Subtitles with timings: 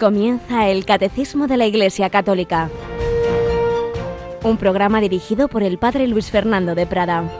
[0.00, 2.70] Comienza el Catecismo de la Iglesia Católica,
[4.42, 7.30] un programa dirigido por el Padre Luis Fernando de Prada.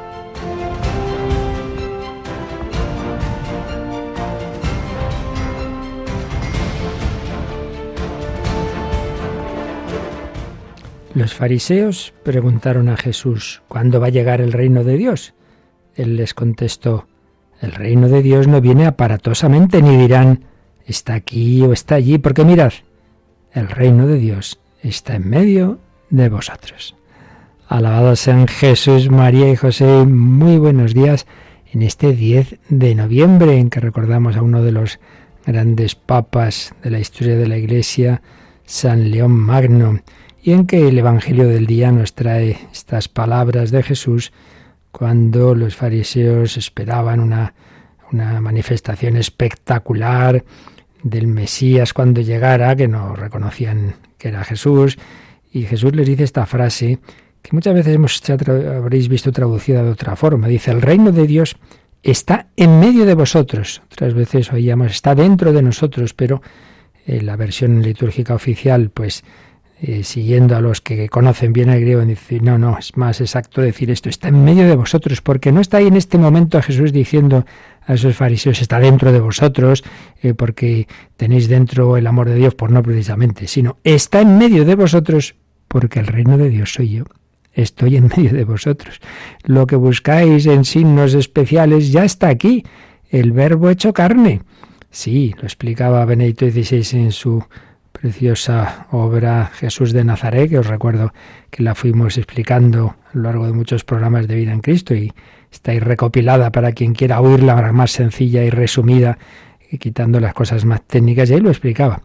[11.15, 15.33] Los fariseos preguntaron a Jesús, ¿cuándo va a llegar el reino de Dios?
[15.95, 17.07] Él les contestó,
[17.63, 20.50] el reino de Dios no viene aparatosamente, ni dirán,
[20.91, 22.73] está aquí o está allí, porque mirad,
[23.53, 25.79] el reino de Dios está en medio
[26.11, 26.97] de vosotros.
[27.69, 30.05] Alabados sean Jesús, María y José.
[30.05, 31.27] Muy buenos días
[31.73, 34.99] en este 10 de noviembre en que recordamos a uno de los
[35.47, 38.23] grandes papas de la historia de la Iglesia,
[38.65, 40.01] San León Magno,
[40.43, 44.33] y en que el Evangelio del día nos trae estas palabras de Jesús
[44.91, 47.55] cuando los fariseos esperaban una,
[48.11, 50.45] una manifestación espectacular
[51.03, 54.99] del Mesías cuando llegara, que no reconocían que era Jesús,
[55.53, 56.99] y Jesús les dice esta frase
[57.43, 60.47] que muchas veces hemos, habréis visto traducida de otra forma.
[60.47, 61.57] Dice, el reino de Dios
[62.03, 63.83] está en medio de vosotros.
[63.93, 66.43] Otras veces oíamos, está dentro de nosotros, pero
[67.07, 69.25] en la versión litúrgica oficial, pues
[69.83, 72.03] eh, siguiendo a los que conocen bien el griego,
[72.43, 75.79] no, no, es más exacto decir esto, está en medio de vosotros, porque no está
[75.79, 77.47] ahí en este momento Jesús diciendo
[77.87, 79.83] a esos fariseos, está dentro de vosotros,
[80.23, 80.87] eh, porque
[81.17, 85.35] tenéis dentro el amor de Dios, pues no precisamente, sino está en medio de vosotros,
[85.67, 87.05] porque el reino de Dios soy yo.
[87.55, 89.01] Estoy en medio de vosotros.
[89.45, 92.65] Lo que buscáis en signos especiales ya está aquí.
[93.09, 94.43] El verbo hecho carne.
[94.91, 97.43] Sí, lo explicaba Benedicto XVI en su
[98.01, 101.13] preciosa obra Jesús de Nazaret, que os recuerdo
[101.51, 105.13] que la fuimos explicando a lo largo de muchos programas de vida en Cristo y
[105.53, 109.19] está ahí recopilada para quien quiera oírla más sencilla y resumida,
[109.71, 112.01] y quitando las cosas más técnicas, y ahí lo explicaba.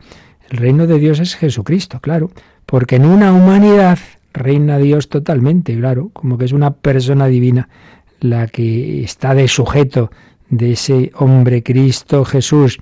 [0.50, 2.30] El reino de Dios es Jesucristo, claro,
[2.66, 3.98] porque en una humanidad
[4.34, 7.70] reina Dios totalmente, claro, como que es una persona divina
[8.20, 10.12] la que está de sujeto
[10.50, 12.80] de ese hombre Cristo Jesús.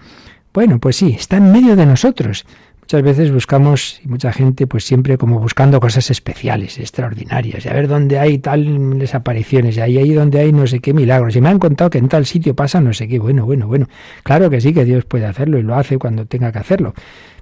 [0.52, 2.46] Bueno, pues sí, está en medio de nosotros.
[2.84, 7.74] Muchas veces buscamos, y mucha gente, pues siempre como buscando cosas especiales, extraordinarias, y a
[7.74, 11.34] ver dónde hay tales apariciones, y ahí, ahí donde hay no sé qué milagros.
[11.38, 13.20] Y me han contado que en tal sitio pasa no sé qué.
[13.20, 13.88] Bueno, bueno, bueno.
[14.24, 16.94] Claro que sí que Dios puede hacerlo y lo hace cuando tenga que hacerlo.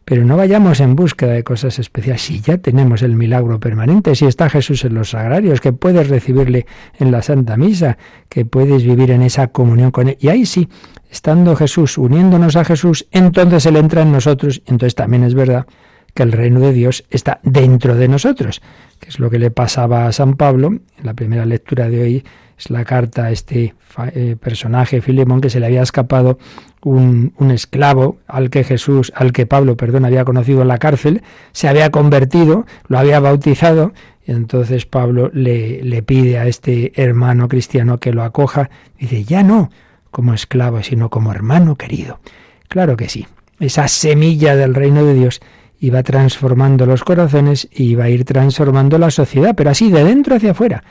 [0.05, 2.23] Pero no vayamos en búsqueda de cosas especiales.
[2.23, 6.65] Si ya tenemos el milagro permanente, si está Jesús en los sagrarios, que puedes recibirle
[6.99, 7.97] en la Santa Misa,
[8.27, 10.17] que puedes vivir en esa comunión con Él.
[10.19, 10.69] Y ahí sí,
[11.09, 14.63] estando Jesús, uniéndonos a Jesús, entonces Él entra en nosotros.
[14.65, 15.67] Entonces también es verdad
[16.13, 18.61] que el reino de Dios está dentro de nosotros,
[18.99, 20.67] que es lo que le pasaba a San Pablo.
[20.67, 22.25] En la primera lectura de hoy
[22.61, 23.73] es la carta a este
[24.13, 26.37] eh, personaje, Filemón, que se le había escapado
[26.83, 31.23] un, un, esclavo al que Jesús, al que Pablo, perdón, había conocido en la cárcel,
[31.51, 33.93] se había convertido, lo había bautizado,
[34.25, 38.69] y entonces Pablo le, le pide a este hermano cristiano que lo acoja.
[38.99, 39.71] Dice, ya no,
[40.11, 42.19] como esclavo, sino como hermano querido.
[42.67, 43.27] Claro que sí.
[43.59, 45.41] Esa semilla del reino de Dios
[45.79, 50.35] iba transformando los corazones y iba a ir transformando la sociedad, pero así de dentro
[50.35, 50.83] hacia afuera.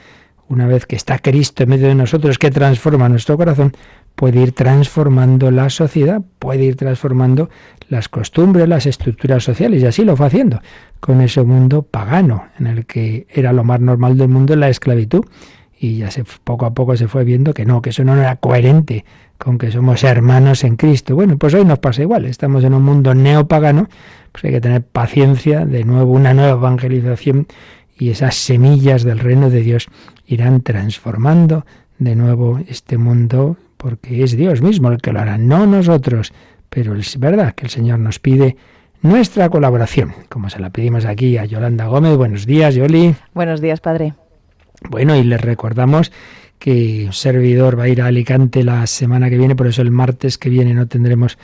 [0.50, 3.72] Una vez que está Cristo en medio de nosotros, que transforma nuestro corazón,
[4.16, 7.50] puede ir transformando la sociedad, puede ir transformando
[7.88, 10.61] las costumbres, las estructuras sociales, y así lo fue haciendo
[10.99, 15.25] con ese mundo pagano, en el que era lo más normal del mundo la esclavitud
[15.78, 18.34] y ya se, poco a poco se fue viendo que no, que eso no era
[18.37, 19.05] coherente
[19.38, 21.15] con que somos hermanos en Cristo.
[21.15, 23.88] Bueno, pues hoy nos pasa igual, estamos en un mundo neopagano,
[24.32, 27.47] pues hay que tener paciencia, de nuevo una nueva evangelización
[28.00, 29.88] y esas semillas del reino de Dios
[30.27, 31.66] irán transformando
[31.99, 36.33] de nuevo este mundo, porque es Dios mismo el que lo hará, no nosotros,
[36.71, 38.56] pero es verdad que el Señor nos pide
[39.03, 42.17] nuestra colaboración, como se la pedimos aquí a Yolanda Gómez.
[42.17, 43.14] Buenos días, Yoli.
[43.35, 44.14] Buenos días, Padre.
[44.88, 46.11] Bueno, y les recordamos
[46.58, 49.91] que un servidor va a ir a Alicante la semana que viene, por eso el
[49.91, 51.37] martes que viene no tendremos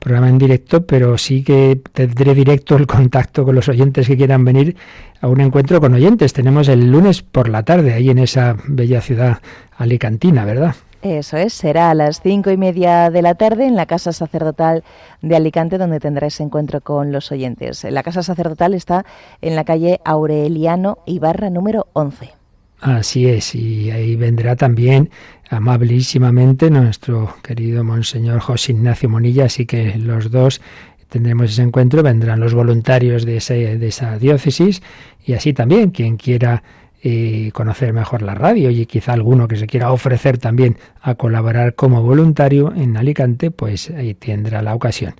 [0.00, 4.44] programa en directo, pero sí que tendré directo el contacto con los oyentes que quieran
[4.44, 4.76] venir
[5.20, 6.32] a un encuentro con oyentes.
[6.32, 9.38] Tenemos el lunes por la tarde ahí en esa bella ciudad
[9.76, 10.74] alicantina, ¿verdad?
[11.02, 14.84] Eso es, será a las cinco y media de la tarde en la Casa Sacerdotal
[15.22, 17.84] de Alicante, donde tendrá ese encuentro con los oyentes.
[17.84, 19.06] La Casa Sacerdotal está
[19.40, 22.32] en la calle Aureliano Ibarra número 11.
[22.80, 25.10] Así es, y ahí vendrá también
[25.50, 30.60] amabilísimamente nuestro querido Monseñor José Ignacio Monilla, así que los dos
[31.08, 33.40] tendremos ese encuentro, vendrán los voluntarios de,
[33.78, 34.80] de esa diócesis
[35.26, 36.62] y así también quien quiera
[37.02, 41.74] eh, conocer mejor la radio y quizá alguno que se quiera ofrecer también a colaborar
[41.74, 45.14] como voluntario en Alicante, pues ahí tendrá la ocasión.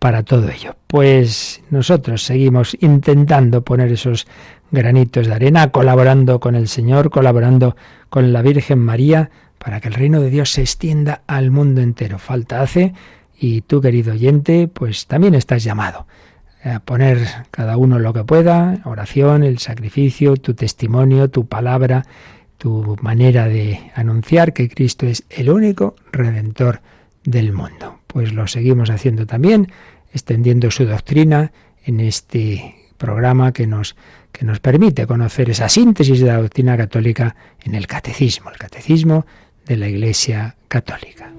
[0.00, 0.76] para todo ello.
[0.86, 4.26] Pues nosotros seguimos intentando poner esos
[4.70, 7.76] granitos de arena, colaborando con el Señor, colaborando
[8.08, 9.30] con la Virgen María,
[9.62, 12.18] para que el reino de Dios se extienda al mundo entero.
[12.18, 12.94] Falta hace
[13.38, 16.06] y tú, querido oyente, pues también estás llamado
[16.64, 17.18] a poner
[17.50, 22.06] cada uno lo que pueda, oración, el sacrificio, tu testimonio, tu palabra,
[22.58, 26.80] tu manera de anunciar que Cristo es el único redentor
[27.24, 28.00] del mundo.
[28.06, 29.72] Pues lo seguimos haciendo también,
[30.12, 31.52] extendiendo su doctrina
[31.84, 33.96] en este programa que nos,
[34.32, 39.26] que nos permite conocer esa síntesis de la doctrina católica en el catecismo, el catecismo
[39.66, 41.32] de la Iglesia Católica.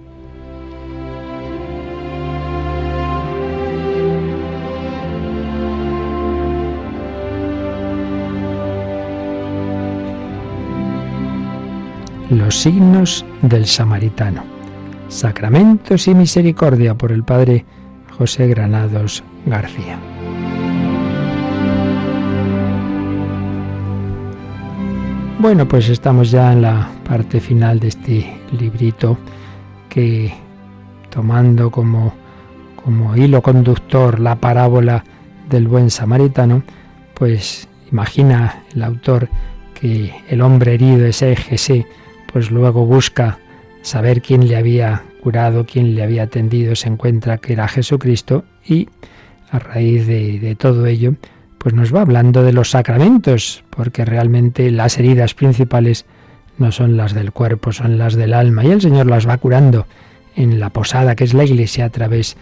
[12.30, 14.46] Los signos del samaritano.
[15.10, 17.66] Sacramentos y misericordia por el Padre
[18.18, 20.00] José Granados García.
[25.42, 29.18] Bueno, pues estamos ya en la parte final de este librito
[29.90, 30.32] que
[31.10, 32.14] tomando como,
[32.76, 35.04] como hilo conductor la parábola
[35.50, 36.62] del buen samaritano,
[37.16, 39.30] pues imagina el autor
[39.74, 41.88] que el hombre herido, ese Jesé,
[42.32, 43.40] pues luego busca
[43.82, 48.90] saber quién le había curado, quién le había atendido, se encuentra que era Jesucristo y
[49.50, 51.16] a raíz de, todo ello,
[51.62, 56.08] pues nos va hablando de los sacramentos, porque realmente las heridas principales
[56.58, 59.86] no son las del cuerpo, son las del alma, y el Señor las va curando
[60.36, 62.36] en la posada, que es la iglesia, a través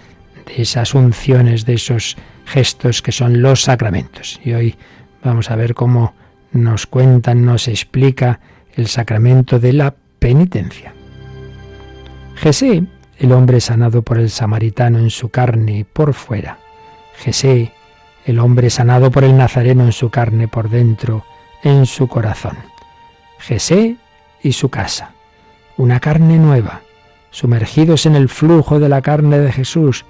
[0.45, 4.39] de esas unciones, de esos gestos que son los sacramentos.
[4.45, 4.75] Y hoy
[5.21, 6.13] vamos a ver cómo
[6.53, 8.39] nos cuentan, nos explica
[8.75, 10.93] el sacramento de la penitencia.
[12.35, 12.85] Jesé,
[13.17, 16.57] el hombre sanado por el samaritano en su carne por fuera.
[17.17, 17.73] Jesé,
[18.29, 21.25] el hombre sanado por el nazareno en su carne por dentro,
[21.63, 22.57] en su corazón.
[23.39, 23.95] Jesé
[24.43, 25.13] y su casa.
[25.77, 26.81] Una carne nueva,
[27.31, 30.05] sumergidos en el flujo de la carne de Jesús,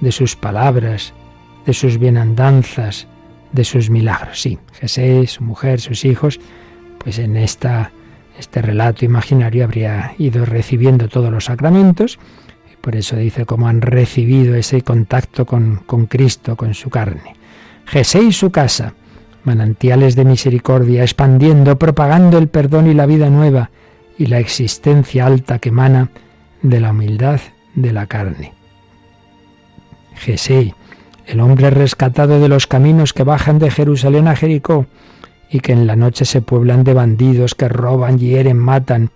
[0.00, 1.12] de sus palabras,
[1.64, 3.08] de sus bienandanzas,
[3.50, 4.40] de sus milagros.
[4.40, 6.38] Sí, Jesé, su mujer, sus hijos,
[6.98, 7.90] pues en esta
[8.38, 12.18] este relato imaginario habría ido recibiendo todos los sacramentos,
[12.70, 17.34] y por eso dice cómo han recibido ese contacto con, con Cristo, con su carne.
[17.86, 18.94] Jesé y su casa,
[19.44, 23.70] manantiales de misericordia, expandiendo, propagando el perdón y la vida nueva,
[24.18, 26.10] y la existencia alta que emana
[26.62, 27.40] de la humildad
[27.74, 28.54] de la carne.
[30.14, 30.74] Jesé,
[31.26, 34.86] el hombre rescatado de los caminos que bajan de Jerusalén a Jericó,
[35.48, 39.10] y que en la noche se pueblan de bandidos que roban, hieren, matan,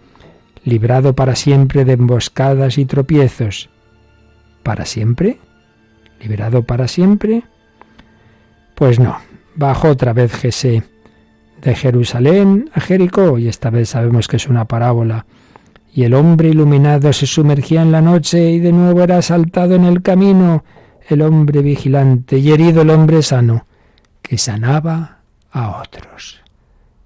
[0.64, 3.69] librado para siempre de emboscadas y tropiezos.
[4.62, 5.38] ¿Para siempre?
[6.20, 7.43] ¿Liberado para siempre?
[8.81, 9.19] Pues no,
[9.56, 10.82] bajó otra vez Jesé
[11.61, 15.27] de Jerusalén a Jericó, y esta vez sabemos que es una parábola,
[15.93, 19.85] y el hombre iluminado se sumergía en la noche y de nuevo era asaltado en
[19.85, 20.65] el camino
[21.11, 23.67] el hombre vigilante y herido el hombre sano,
[24.23, 25.19] que sanaba
[25.53, 26.40] a otros.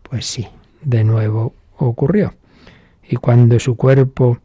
[0.05, 0.47] Pues sí,
[0.81, 2.35] de nuevo ocurrió.
[3.03, 4.39] Y cuando su cuerpo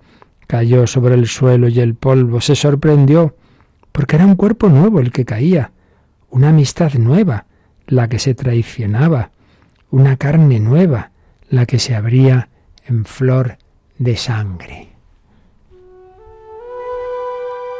[0.48, 3.36] cayó sobre el suelo y el polvo, se sorprendió,
[3.92, 5.70] porque era un cuerpo nuevo el que caía,
[6.32, 7.46] una amistad nueva,
[7.88, 9.32] la que se traicionaba,
[9.90, 11.12] una carne nueva,
[11.50, 12.50] la que se abría
[12.86, 13.58] en flor
[13.98, 14.90] de sangre.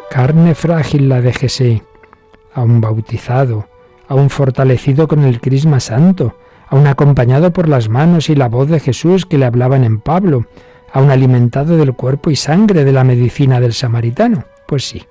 [0.10, 1.84] Carne frágil la de Jesé,
[2.54, 3.70] aún bautizado,
[4.08, 6.36] aún fortalecido con el crisma santo,
[6.68, 10.46] aún acompañado por las manos y la voz de Jesús que le hablaban en Pablo,
[10.92, 14.46] aún alimentado del cuerpo y sangre de la medicina del samaritano.
[14.68, 15.04] Pues sí,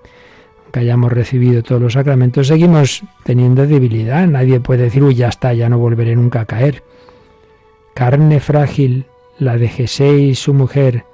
[0.68, 4.26] aunque hayamos recibido todos los sacramentos, seguimos teniendo debilidad.
[4.26, 6.84] Nadie puede decir, uy, ya está, ya no volveré nunca a caer.
[7.94, 9.06] Carne frágil,
[9.38, 11.06] la de Jesé y su mujer,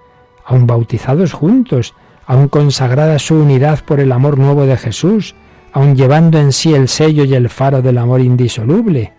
[0.45, 1.95] aún bautizados juntos,
[2.27, 5.37] aún consagrada su unidad por el amor nuevo de Jesús,
[5.73, 9.13] aun llevando en sí el sello y el faro del amor indisoluble.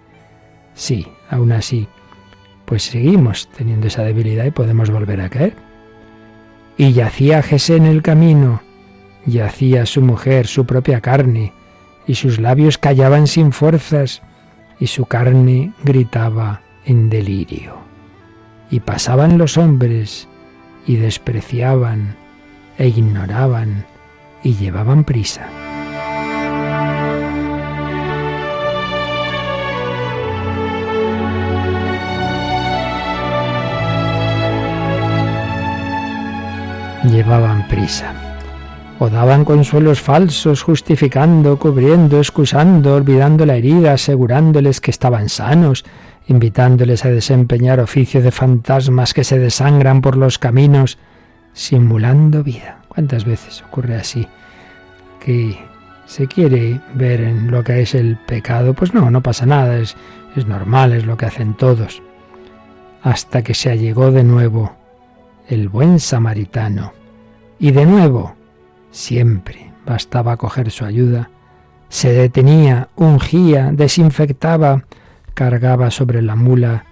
[0.73, 1.87] Sí, aún así,
[2.65, 5.53] pues seguimos teniendo esa debilidad y podemos volver a caer.
[6.75, 8.64] Y yacía Jesé en el camino,
[9.25, 11.53] yacía su mujer, su propia carne,
[12.07, 14.21] y sus labios callaban sin fuerzas,
[14.79, 17.77] y su carne gritaba en delirio.
[18.69, 20.27] Y pasaban los hombres,
[20.85, 22.15] y despreciaban,
[22.77, 23.85] e ignoraban,
[24.43, 25.49] y llevaban prisa.
[37.09, 38.24] llevaban prisa.
[38.99, 45.83] O daban consuelos falsos, justificando, cubriendo, excusando, olvidando la herida, asegurándoles que estaban sanos,
[46.27, 50.97] invitándoles a desempeñar oficio de fantasmas que se desangran por los caminos,
[51.53, 52.79] simulando vida.
[52.87, 54.27] ¿Cuántas veces ocurre así?
[55.19, 55.57] Que
[56.05, 59.97] se quiere ver en lo que es el pecado, pues no, no pasa nada, es,
[60.35, 62.01] es normal, es lo que hacen todos.
[63.03, 64.75] Hasta que se allegó de nuevo
[65.47, 66.93] el buen samaritano.
[67.59, 68.35] Y de nuevo,
[68.95, 71.29] siempre bastaba coger su ayuda.
[71.89, 74.85] Se detenía, ungía, desinfectaba,
[75.33, 76.85] cargaba sobre la mula,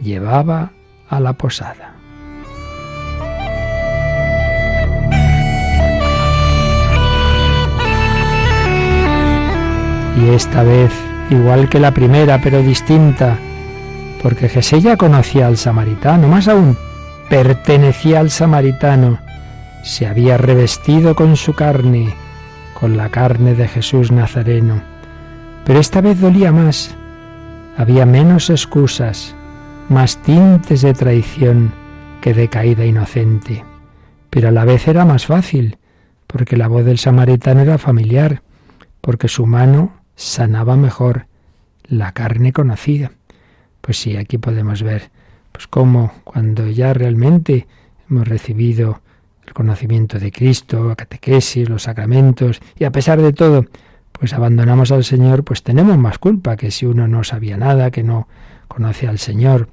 [0.00, 0.72] llevaba
[1.08, 1.94] a la posada.
[10.16, 10.92] Y esta vez,
[11.30, 13.36] igual que la primera, pero distinta,
[14.22, 16.76] porque ya conocía al samaritano, más aún,
[17.28, 19.18] pertenecía al samaritano,
[19.82, 22.14] se había revestido con su carne,
[22.78, 24.82] con la carne de Jesús Nazareno.
[25.64, 26.96] Pero esta vez dolía más,
[27.76, 29.34] había menos excusas,
[29.88, 31.72] más tintes de traición
[32.20, 33.64] que de caída inocente.
[34.30, 35.78] Pero a la vez era más fácil,
[36.26, 38.42] porque la voz del samaritano era familiar,
[39.00, 41.26] porque su mano sanaba mejor
[41.84, 43.12] la carne conocida.
[43.80, 45.10] Pues sí, aquí podemos ver
[45.50, 47.66] pues cómo cuando ya realmente
[48.08, 49.01] hemos recibido
[49.52, 53.66] conocimiento de Cristo, la catequesis, los sacramentos, y a pesar de todo,
[54.12, 58.02] pues abandonamos al Señor, pues tenemos más culpa que si uno no sabía nada, que
[58.02, 58.28] no
[58.68, 59.68] conoce al Señor.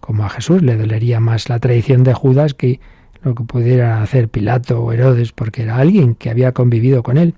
[0.00, 2.80] Como a Jesús le dolería más la traición de Judas que
[3.22, 7.34] lo que pudiera hacer Pilato o Herodes, porque era alguien que había convivido con él.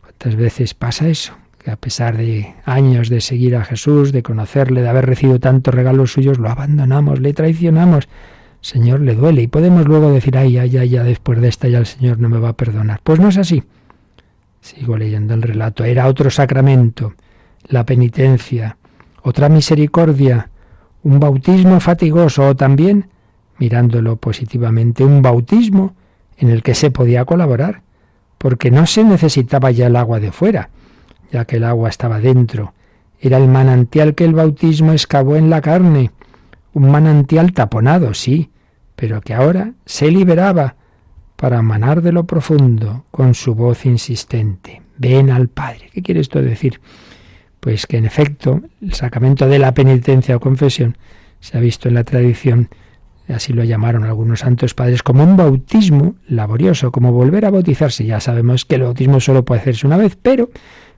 [0.00, 1.34] ¿Cuántas veces pasa eso?
[1.64, 5.74] que a pesar de años de seguir a Jesús, de conocerle, de haber recibido tantos
[5.74, 8.06] regalos suyos, lo abandonamos, le traicionamos.
[8.64, 11.76] Señor le duele y podemos luego decir, ay, ay, ay, ya después de esta ya
[11.76, 12.98] el Señor no me va a perdonar.
[13.04, 13.62] Pues no es así.
[14.62, 15.84] Sigo leyendo el relato.
[15.84, 17.12] Era otro sacramento,
[17.68, 18.78] la penitencia,
[19.22, 20.48] otra misericordia,
[21.02, 23.10] un bautismo fatigoso o también,
[23.58, 25.94] mirándolo positivamente, un bautismo
[26.38, 27.82] en el que se podía colaborar,
[28.38, 30.70] porque no se necesitaba ya el agua de fuera,
[31.30, 32.72] ya que el agua estaba dentro.
[33.20, 36.12] Era el manantial que el bautismo excavó en la carne,
[36.72, 38.48] un manantial taponado, sí,
[38.96, 40.76] pero que ahora se liberaba
[41.36, 44.82] para manar de lo profundo con su voz insistente.
[44.96, 45.90] Ven al Padre.
[45.92, 46.80] ¿Qué quiere esto decir?
[47.60, 50.96] Pues que en efecto el sacramento de la penitencia o confesión
[51.40, 52.68] se ha visto en la tradición,
[53.28, 58.04] así lo llamaron algunos santos padres, como un bautismo laborioso, como volver a bautizarse.
[58.04, 60.50] Ya sabemos que el bautismo solo puede hacerse una vez, pero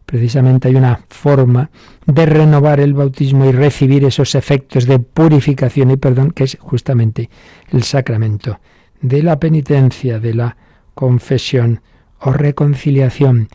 [0.06, 1.68] Precisamente hay una forma
[2.06, 7.28] de renovar el bautismo y recibir esos efectos de purificación y perdón, que es justamente
[7.70, 8.60] el sacramento
[9.00, 10.56] de la penitencia, de la
[10.94, 11.80] confesión
[12.20, 13.48] o reconciliación.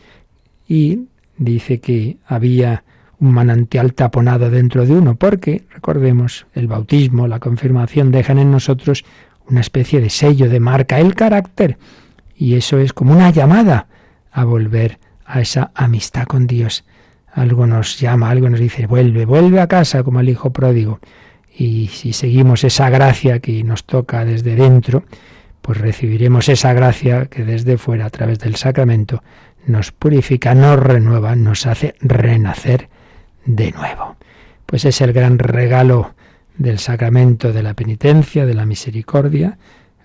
[0.68, 2.84] Y dice que había
[3.18, 9.04] un manantial taponado dentro de uno, porque, recordemos, el bautismo, la confirmación dejan en nosotros
[9.48, 11.78] una especie de sello, de marca, el carácter.
[12.36, 13.86] Y eso es como una llamada
[14.30, 16.84] a volver a esa amistad con Dios.
[17.32, 21.00] Algo nos llama, algo nos dice, vuelve, vuelve a casa como el hijo pródigo.
[21.54, 25.04] Y si seguimos esa gracia que nos toca desde dentro,
[25.60, 29.22] pues recibiremos esa gracia que desde fuera, a través del sacramento,
[29.66, 32.88] nos purifica, nos renueva, nos hace renacer
[33.44, 34.16] de nuevo.
[34.66, 36.14] Pues es el gran regalo
[36.56, 39.58] del sacramento de la penitencia, de la misericordia,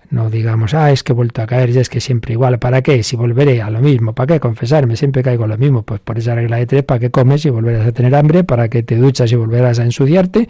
[0.10, 2.60] no digamos, ah, es que he vuelto a caer, ya es que siempre igual.
[2.60, 3.04] ¿Para qué?
[3.04, 4.14] Si volveré a lo mismo.
[4.14, 4.96] ¿Para qué confesarme?
[4.96, 5.84] Siempre caigo a lo mismo.
[5.84, 8.44] Pues por esa regla de tres, ¿para qué comes y volverás a tener hambre?
[8.44, 10.48] ¿Para qué te duchas y volverás a ensuciarte?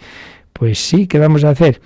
[0.52, 1.80] Pues sí, ¿qué vamos a hacer?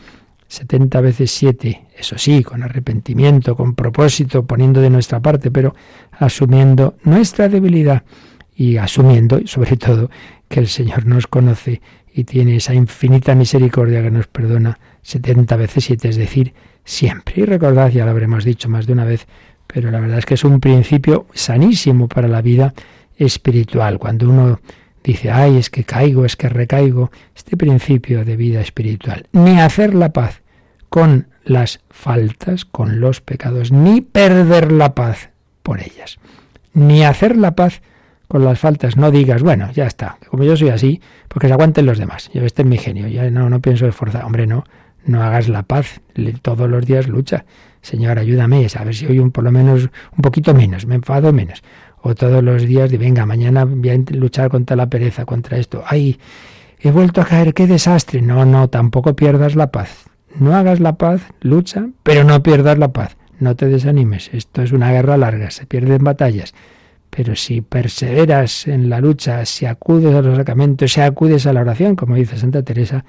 [0.53, 5.75] 70 veces 7, eso sí, con arrepentimiento, con propósito, poniendo de nuestra parte, pero
[6.11, 8.03] asumiendo nuestra debilidad
[8.55, 10.11] y asumiendo, sobre todo,
[10.49, 11.81] que el Señor nos conoce
[12.13, 16.53] y tiene esa infinita misericordia que nos perdona 70 veces 7, es decir,
[16.85, 17.35] siempre.
[17.37, 19.27] Y recordad, ya lo habremos dicho más de una vez,
[19.67, 22.75] pero la verdad es que es un principio sanísimo para la vida
[23.17, 23.99] espiritual.
[23.99, 24.61] Cuando uno
[25.03, 29.95] dice, ay, es que caigo, es que recaigo, este principio de vida espiritual, ni hacer
[29.95, 30.43] la paz
[30.89, 35.31] con las faltas, con los pecados, ni perder la paz
[35.63, 36.19] por ellas,
[36.75, 37.83] ni hacer la paz
[38.29, 38.97] con las faltas.
[38.97, 42.31] No digas, bueno, ya está, como yo soy así, porque se aguanten los demás.
[42.33, 44.25] Yo este es mi genio, ya no, no pienso esforzar.
[44.25, 44.65] Hombre, no,
[45.05, 46.01] no hagas la paz,
[46.43, 47.45] todos los días lucha.
[47.81, 51.33] Señor, ayúdame, a ver si hoy un, por lo menos un poquito menos, me enfado
[51.33, 51.63] menos.
[52.01, 55.83] O todos los días de, venga, mañana voy a luchar contra la pereza, contra esto.
[55.87, 56.19] Ay,
[56.81, 58.23] he vuelto a caer, qué desastre.
[58.23, 60.05] No, no, tampoco pierdas la paz.
[60.39, 63.17] No hagas la paz, lucha, pero no pierdas la paz.
[63.39, 66.55] no te desanimes, esto es una guerra larga, se pierden batallas,
[67.11, 71.61] pero si perseveras en la lucha, si acudes a los sacramentos, si acudes a la
[71.61, 73.05] oración, como dice Santa Teresa,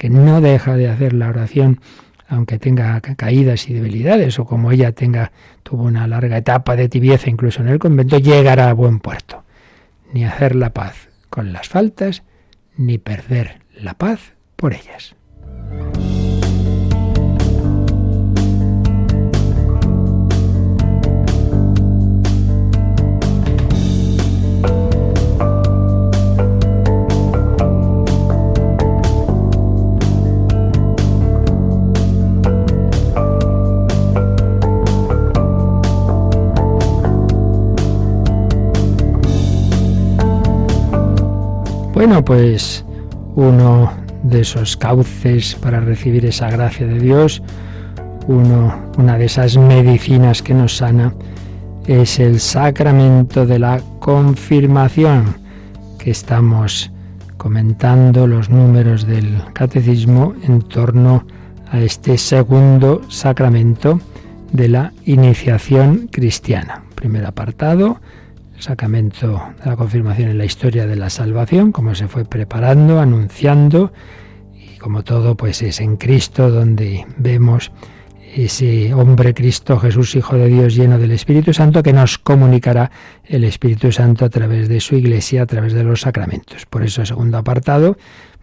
[0.00, 1.82] que no deja de hacer la oración,
[2.26, 5.30] aunque tenga caídas y debilidades, o como ella tenga,
[5.62, 9.44] tuvo una larga etapa de tibieza incluso en el convento, llegará a buen puerto.
[10.14, 12.22] Ni hacer la paz con las faltas,
[12.78, 15.14] ni perder la paz por ellas.
[42.00, 42.82] Bueno, pues
[43.34, 43.92] uno
[44.22, 47.42] de esos cauces para recibir esa gracia de Dios,
[48.26, 51.12] uno, una de esas medicinas que nos sana,
[51.86, 55.36] es el sacramento de la confirmación,
[55.98, 56.90] que estamos
[57.36, 61.26] comentando los números del catecismo en torno
[61.70, 64.00] a este segundo sacramento
[64.52, 66.82] de la iniciación cristiana.
[66.94, 68.00] Primer apartado,
[68.60, 73.92] sacramento de la confirmación en la historia de la salvación, como se fue preparando, anunciando,
[74.54, 77.72] y como todo, pues es en Cristo donde vemos
[78.34, 82.90] ese hombre Cristo Jesús, Hijo de Dios, lleno del Espíritu Santo, que nos comunicará
[83.24, 86.66] el Espíritu Santo a través de su iglesia, a través de los sacramentos.
[86.66, 87.96] Por eso, segundo apartado,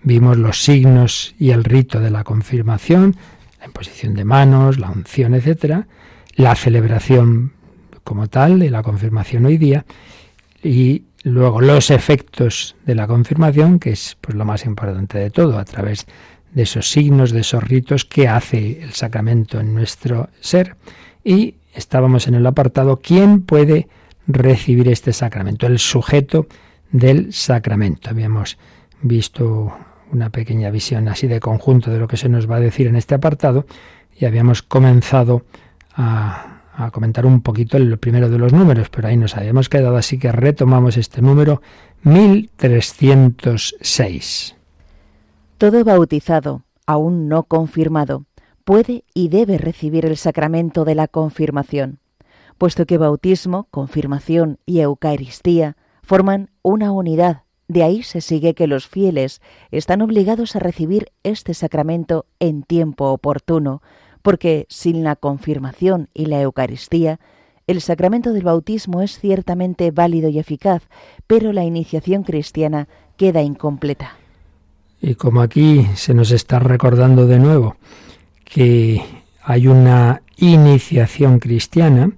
[0.03, 3.15] vimos los signos y el rito de la confirmación,
[3.59, 5.87] la imposición de manos, la unción, etcétera,
[6.35, 7.53] la celebración
[8.07, 9.85] como tal de la confirmación hoy día
[10.63, 15.59] y luego los efectos de la confirmación, que es pues lo más importante de todo,
[15.59, 16.07] a través
[16.53, 20.77] de esos signos, de esos ritos que hace el sacramento en nuestro ser.
[21.21, 23.89] Y estábamos en el apartado ¿quién puede
[24.25, 25.67] recibir este sacramento?
[25.67, 26.47] El sujeto
[26.89, 28.09] del sacramento.
[28.09, 28.57] Habíamos
[29.01, 29.77] visto
[30.13, 32.95] una pequeña visión así de conjunto de lo que se nos va a decir en
[32.95, 33.65] este apartado
[34.17, 35.43] y habíamos comenzado
[35.93, 39.97] a a comentar un poquito el primero de los números, pero ahí nos habíamos quedado,
[39.97, 41.63] así que retomamos este número
[42.03, 44.55] 1306.
[45.57, 48.25] Todo bautizado, aún no confirmado,
[48.63, 51.97] puede y debe recibir el sacramento de la confirmación,
[52.59, 57.41] puesto que bautismo, confirmación y Eucaristía forman una unidad.
[57.67, 63.11] De ahí se sigue que los fieles están obligados a recibir este sacramento en tiempo
[63.11, 63.81] oportuno,
[64.27, 67.17] porque sin la confirmación y la Eucaristía,
[67.65, 70.83] el sacramento del bautismo es ciertamente válido y eficaz,
[71.27, 74.17] pero la iniciación cristiana queda incompleta.
[74.99, 77.77] Y como aquí se nos está recordando de nuevo
[78.43, 79.01] que
[79.43, 82.11] hay una iniciación cristiana,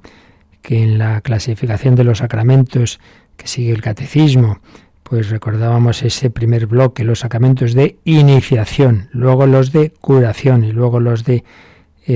[0.63, 2.99] que en la clasificación de los sacramentos
[3.37, 4.61] que sigue el catecismo,
[5.03, 10.99] pues recordábamos ese primer bloque, los sacramentos de iniciación, luego los de curación y luego
[10.99, 11.43] los de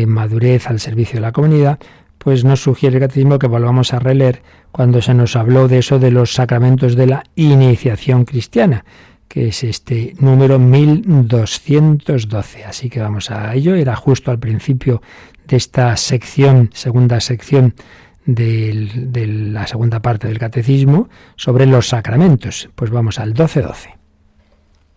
[0.07, 1.79] madurez al servicio de la comunidad,
[2.17, 5.99] pues nos sugiere el catecismo que volvamos a releer cuando se nos habló de eso
[5.99, 8.85] de los sacramentos de la iniciación cristiana,
[9.27, 12.65] que es este número 1212.
[12.65, 15.01] Así que vamos a ello, era justo al principio
[15.47, 17.75] de esta sección, segunda sección
[18.25, 22.69] de la segunda parte del catecismo, sobre los sacramentos.
[22.75, 23.97] Pues vamos al 1212.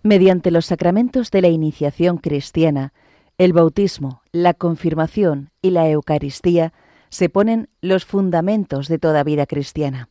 [0.04, 2.92] Mediante los sacramentos de la iniciación cristiana,
[3.38, 6.72] el bautismo, la confirmación y la Eucaristía
[7.11, 10.09] se ponen los fundamentos de toda vida cristiana.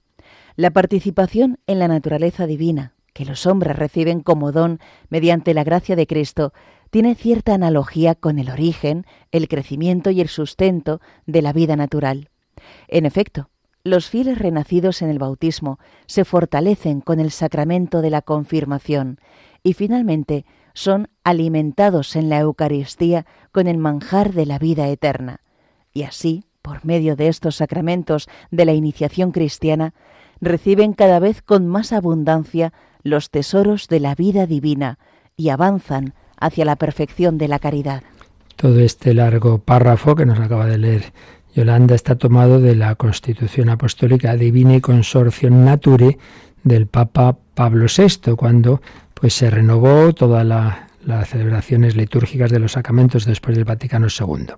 [0.56, 5.96] La participación en la naturaleza divina, que los hombres reciben como don mediante la gracia
[5.96, 6.54] de Cristo,
[6.92, 12.30] tiene cierta analogía con el origen, el crecimiento y el sustento de la vida natural.
[12.88, 13.50] En efecto,
[13.84, 19.20] los fieles renacidos en el bautismo se fortalecen con el sacramento de la confirmación
[19.62, 25.40] y finalmente son alimentados en la Eucaristía con el manjar de la vida eterna.
[25.92, 29.96] Y así, por medio de estos sacramentos de la iniciación cristiana,
[30.42, 35.00] reciben cada vez con más abundancia los tesoros de la vida divina
[35.38, 38.04] y avanzan hacia la perfección de la caridad.
[38.56, 41.14] Todo este largo párrafo que nos acaba de leer
[41.56, 46.18] Yolanda está tomado de la Constitución Apostólica Divina y Consorcio Nature
[46.64, 48.82] del Papa Pablo VI, cuando
[49.16, 54.54] pues se renovó todas las celebraciones litúrgicas de los sacramentos después del Vaticano II.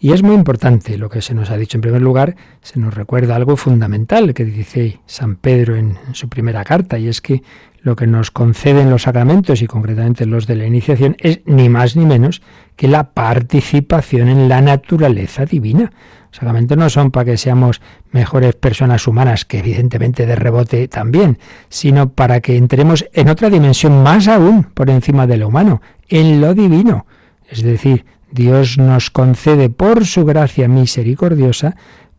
[0.00, 1.76] Y es muy importante lo que se nos ha dicho.
[1.76, 6.62] En primer lugar, se nos recuerda algo fundamental que dice San Pedro en, su primera
[6.62, 7.42] carta, y es que
[7.80, 11.96] lo que nos conceden los sacramentos y concretamente los de la iniciación es ni más
[11.96, 12.42] ni menos
[12.76, 15.92] que la participación en la naturaleza divina.
[16.30, 17.80] Sacramentos no son para que seamos
[18.12, 21.38] mejores personas humanas, que evidentemente de rebote también,
[21.68, 26.40] sino para que entremos en otra dimensión más aún por encima de lo humano, en
[26.40, 27.06] lo divino.
[27.48, 31.76] Es decir, Dios nos concede por su gracia misericordiosa,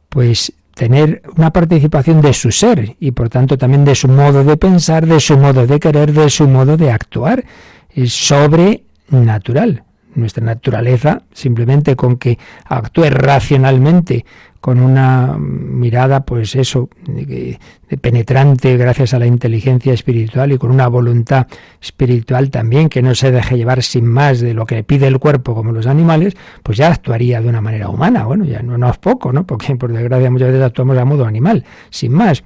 [0.09, 4.57] pues tener una participación de su ser y por tanto también de su modo de
[4.57, 7.43] pensar, de su modo de querer, de su modo de actuar.
[7.89, 9.83] Es sobrenatural.
[10.19, 14.25] Nuestra naturaleza, simplemente con que actúe racionalmente
[14.61, 17.57] con una mirada, pues eso, de,
[18.01, 21.47] penetrante gracias a la inteligencia espiritual y con una voluntad
[21.81, 25.55] espiritual también que no se deje llevar sin más de lo que pide el cuerpo
[25.55, 28.25] como los animales, pues ya actuaría de una manera humana.
[28.25, 29.45] Bueno, ya no, no es poco, ¿no?
[29.45, 32.43] Porque por desgracia muchas veces actuamos a modo animal, sin más.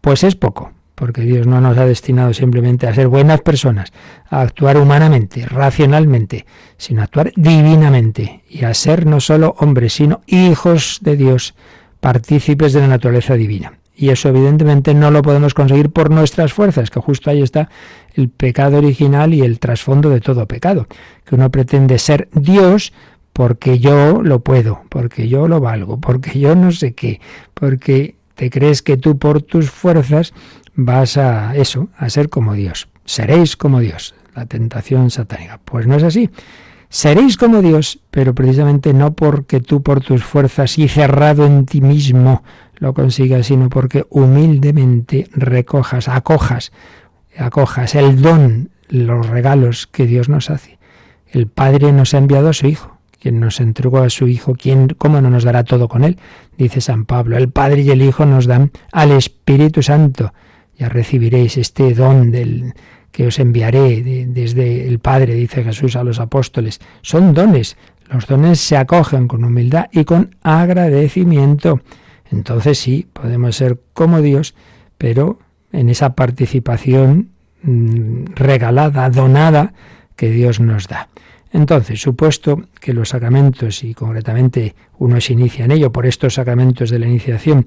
[0.00, 3.92] Pues es poco porque Dios no nos ha destinado simplemente a ser buenas personas,
[4.28, 10.20] a actuar humanamente, racionalmente, sino a actuar divinamente y a ser no solo hombres, sino
[10.26, 11.54] hijos de Dios,
[12.00, 13.78] partícipes de la naturaleza divina.
[13.96, 17.68] Y eso evidentemente no lo podemos conseguir por nuestras fuerzas, que justo ahí está
[18.14, 20.86] el pecado original y el trasfondo de todo pecado,
[21.24, 22.92] que uno pretende ser Dios
[23.32, 27.20] porque yo lo puedo, porque yo lo valgo, porque yo no sé qué,
[27.52, 30.32] porque te crees que tú por tus fuerzas
[30.74, 32.88] vas a eso, a ser como Dios.
[33.04, 34.14] Seréis como Dios.
[34.34, 35.60] La tentación satánica.
[35.64, 36.30] Pues no es así.
[36.88, 41.80] Seréis como Dios, pero precisamente no porque tú por tus fuerzas y cerrado en ti
[41.80, 42.42] mismo
[42.76, 46.72] lo consigas, sino porque humildemente recojas, acojas,
[47.36, 50.78] acojas el don, los regalos que Dios nos hace.
[51.28, 54.88] El Padre nos ha enviado a su Hijo, quien nos entregó a su Hijo, quien,
[54.98, 56.18] ¿cómo no nos dará todo con Él?
[56.58, 60.32] Dice San Pablo, el Padre y el Hijo nos dan al Espíritu Santo
[60.78, 62.74] ya recibiréis este don del
[63.12, 66.80] que os enviaré desde el Padre, dice Jesús a los apóstoles.
[67.00, 67.76] Son dones.
[68.10, 71.80] Los dones se acogen con humildad y con agradecimiento.
[72.32, 74.54] Entonces sí, podemos ser como Dios,
[74.98, 75.38] pero
[75.72, 77.28] en esa participación
[77.62, 79.74] mm, regalada, donada,
[80.16, 81.08] que Dios nos da.
[81.54, 86.90] Entonces, supuesto que los sacramentos, y concretamente uno se inicia en ello por estos sacramentos
[86.90, 87.66] de la iniciación,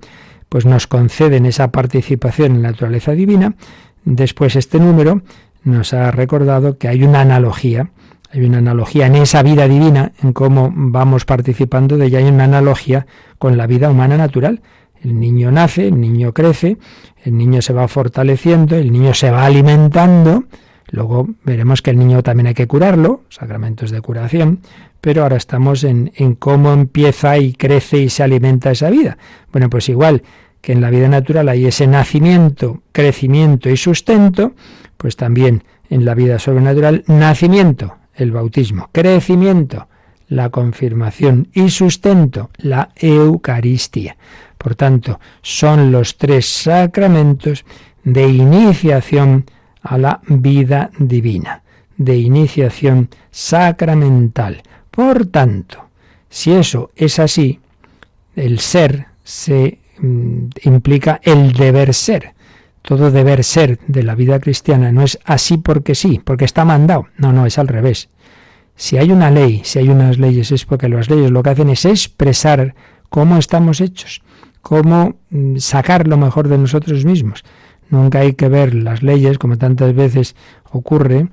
[0.49, 3.55] pues nos conceden esa participación en la naturaleza divina,
[4.03, 5.21] después este número
[5.63, 7.91] nos ha recordado que hay una analogía,
[8.29, 12.43] hay una analogía en esa vida divina, en cómo vamos participando de ella, hay una
[12.43, 14.61] analogía con la vida humana natural.
[15.01, 16.77] El niño nace, el niño crece,
[17.23, 20.43] el niño se va fortaleciendo, el niño se va alimentando,
[20.89, 24.59] luego veremos que el niño también hay que curarlo, sacramentos de curación,
[25.01, 29.17] pero ahora estamos en, en cómo empieza y crece y se alimenta esa vida.
[29.51, 30.23] Bueno, pues igual
[30.61, 34.53] que en la vida natural hay ese nacimiento, crecimiento y sustento,
[34.97, 39.87] pues también en la vida sobrenatural, nacimiento, el bautismo, crecimiento,
[40.27, 44.17] la confirmación y sustento, la Eucaristía.
[44.57, 47.63] Por tanto, son los tres sacramentos
[48.03, 49.45] de iniciación
[49.81, 51.63] a la vida divina,
[51.97, 54.61] de iniciación sacramental.
[54.91, 55.85] Por tanto,
[56.29, 57.59] si eso es así,
[58.35, 62.33] el ser se mm, implica el deber ser.
[62.81, 67.07] Todo deber ser de la vida cristiana no es así porque sí, porque está mandado.
[67.17, 68.09] No, no, es al revés.
[68.75, 71.69] Si hay una ley, si hay unas leyes, es porque las leyes lo que hacen
[71.69, 72.75] es expresar
[73.09, 74.21] cómo estamos hechos,
[74.61, 77.43] cómo mm, sacar lo mejor de nosotros mismos.
[77.89, 80.35] Nunca hay que ver las leyes, como tantas veces
[80.71, 81.27] ocurre,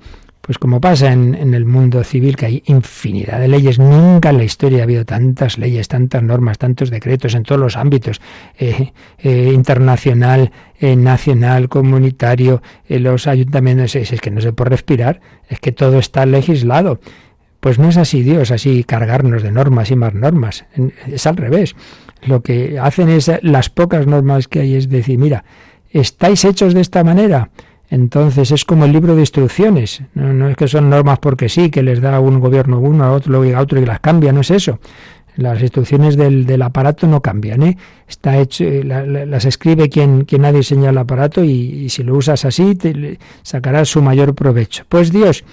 [0.45, 4.45] pues como pasa en, el mundo civil, que hay infinidad de leyes, nunca en la
[4.45, 8.21] historia ha habido tantas leyes, tantas normas, tantos decretos en todos los ámbitos,
[8.59, 15.21] eh, eh, internacional, eh, nacional, comunitario, los ayuntamientos, es, es que no se puede respirar,
[15.49, 17.01] es que todo está legislado.
[17.61, 20.67] Pues no es así Dios, así cargarnos de normas y más normas,
[21.07, 21.75] es al revés.
[22.27, 25.45] Lo que hacen es, las pocas normas que hay es decir, mira,
[26.01, 27.51] estáis hechos de esta manera,
[27.91, 30.03] entonces es como el libro de instrucciones.
[30.15, 33.33] No, es que son normas porque sí, que les da un gobierno uno a otro,
[33.33, 34.81] luego a otro y las cambia, no es eso.
[35.37, 37.77] Las instrucciones del, aparato no cambian, ¿eh?
[38.09, 42.45] Está hecho, eh, las escribe quien, quien ha diseñado el aparato y, si lo usas
[42.45, 44.85] así te sacarás su mayor provecho.
[44.89, 45.45] Pues Dios,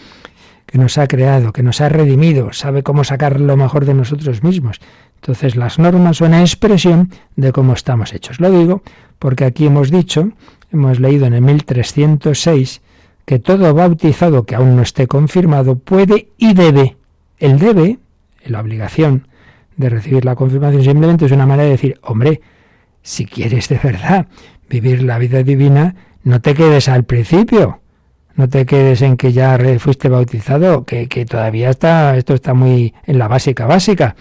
[0.67, 4.43] que nos ha creado, que nos ha redimido, sabe cómo sacar lo mejor de nosotros
[4.43, 4.79] mismos.
[5.21, 8.39] Entonces las normas son expresión de cómo estamos hechos.
[8.39, 8.81] Lo digo
[9.19, 10.31] porque aquí hemos dicho
[10.71, 12.81] hemos leído en el 1306
[13.25, 16.97] que todo bautizado que aún no esté confirmado puede y debe,
[17.37, 17.99] el debe,
[18.45, 19.27] la obligación
[19.77, 22.41] de recibir la confirmación, simplemente es una manera de decir, hombre,
[23.03, 24.27] si quieres de verdad
[24.69, 27.79] vivir la vida divina, no te quedes al principio,
[28.35, 32.93] no te quedes en que ya fuiste bautizado, que, que todavía está, esto está muy
[33.05, 34.15] en la básica básica.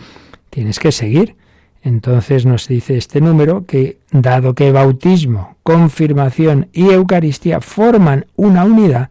[0.51, 1.37] Tienes que seguir.
[1.83, 9.11] Entonces nos dice este número que dado que bautismo, confirmación y Eucaristía forman una unidad,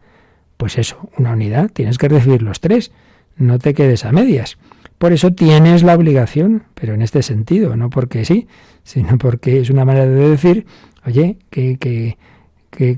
[0.57, 2.91] pues eso, una unidad, tienes que recibir los tres,
[3.37, 4.57] no te quedes a medias.
[4.99, 8.47] Por eso tienes la obligación, pero en este sentido, no porque sí,
[8.83, 10.65] sino porque es una manera de decir,
[11.07, 12.17] oye, que, que,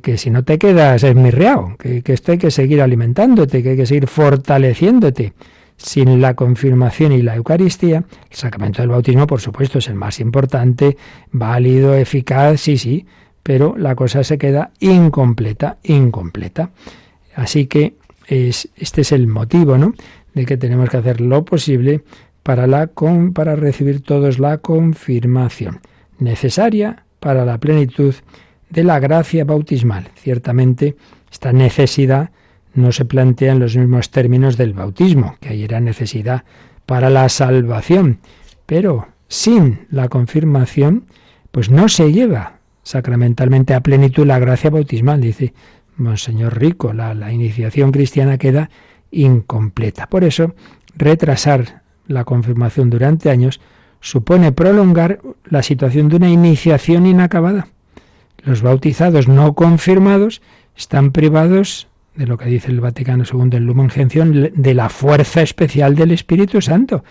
[0.01, 3.69] que, si no te quedas es mirreado, que, que esto hay que seguir alimentándote, que
[3.69, 5.33] hay que seguir fortaleciéndote.
[5.81, 10.19] Sin la confirmación y la Eucaristía, el sacramento del bautismo, por supuesto, es el más
[10.19, 10.95] importante,
[11.31, 13.05] válido, eficaz, sí, sí,
[13.41, 16.69] pero la cosa se queda incompleta, incompleta.
[17.35, 17.95] Así que
[18.27, 19.93] es, este es el motivo, ¿no?
[20.35, 22.03] De que tenemos que hacer lo posible
[22.43, 22.91] para, la,
[23.33, 25.79] para recibir todos la confirmación
[26.19, 28.13] necesaria para la plenitud
[28.69, 30.09] de la gracia bautismal.
[30.15, 30.95] Ciertamente,
[31.31, 32.29] esta necesidad
[32.73, 36.43] no se plantea en los mismos términos del bautismo, que ahí era necesidad
[36.85, 38.19] para la salvación,
[38.65, 41.05] pero sin la confirmación,
[41.51, 45.53] pues no se lleva sacramentalmente a plenitud la gracia bautismal, dice
[45.97, 48.69] Monseñor Rico, la, la iniciación cristiana queda
[49.11, 50.07] incompleta.
[50.07, 50.55] Por eso,
[50.95, 53.61] retrasar la confirmación durante años
[53.99, 57.67] supone prolongar la situación de una iniciación inacabada.
[58.43, 60.41] Los bautizados no confirmados
[60.75, 65.41] están privados de lo que dice el Vaticano II en Lumen Gentium, de la fuerza
[65.41, 67.03] especial del Espíritu Santo.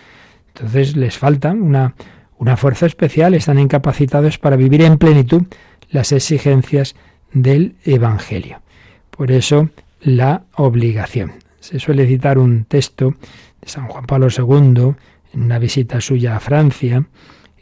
[0.53, 1.95] Entonces les falta una,
[2.37, 5.43] una fuerza especial, están incapacitados para vivir en plenitud
[5.89, 6.95] las exigencias
[7.33, 8.61] del Evangelio.
[9.09, 9.69] Por eso
[10.01, 11.33] la obligación.
[11.59, 13.15] Se suele citar un texto
[13.61, 14.95] de San Juan Pablo II
[15.33, 17.05] en una visita suya a Francia,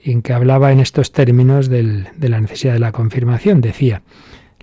[0.04, 3.60] en que hablaba en estos términos de la necesidad de la confirmación.
[3.60, 4.02] Decía,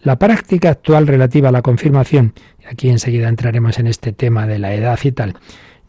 [0.03, 2.33] la práctica actual relativa a la confirmación,
[2.71, 5.37] aquí enseguida entraremos en este tema de la edad y tal,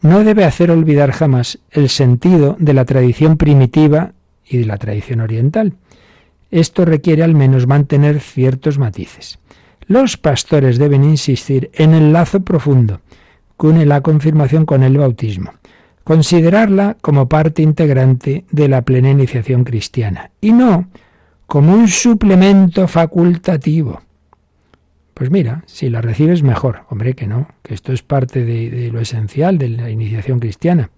[0.00, 4.12] no debe hacer olvidar jamás el sentido de la tradición primitiva
[4.46, 5.74] y de la tradición oriental.
[6.50, 9.38] Esto requiere al menos mantener ciertos matices.
[9.86, 13.00] Los pastores deben insistir en el lazo profundo
[13.58, 15.52] que une la confirmación con el bautismo,
[16.04, 20.88] considerarla como parte integrante de la plena iniciación cristiana y no
[21.46, 24.02] como un suplemento facultativo.
[25.18, 29.00] Pues mira, si la recibes mejor, hombre que no, que esto es parte de, lo
[29.00, 30.90] esencial de la iniciación cristiana.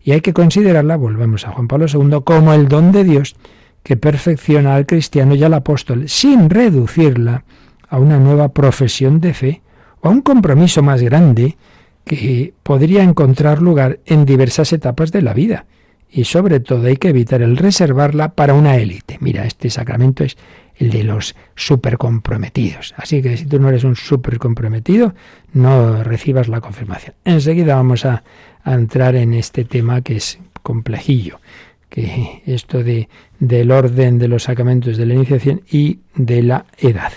[0.00, 3.34] Y hay que considerarla, volvemos a Juan Pablo II, como el don de Dios
[3.82, 7.42] que perfecciona al cristiano y al apóstol, sin reducirla
[7.88, 9.62] a una nueva profesión de fe
[10.02, 11.56] o a un compromiso más grande
[12.04, 15.66] que podría encontrar lugar en diversas etapas de la vida.
[16.08, 19.18] Y sobre todo hay que evitar el reservarla para una élite.
[19.20, 20.36] Mira, este sacramento es
[20.78, 22.94] el de los super comprometidos.
[22.96, 25.14] Así que si tú no eres un super comprometido,
[25.52, 27.14] no recibas la confirmación.
[27.24, 28.22] Enseguida vamos a,
[28.62, 31.40] a entrar en este tema que es complejillo,
[31.88, 37.12] que esto de, del orden de los sacramentos de la iniciación y de la edad.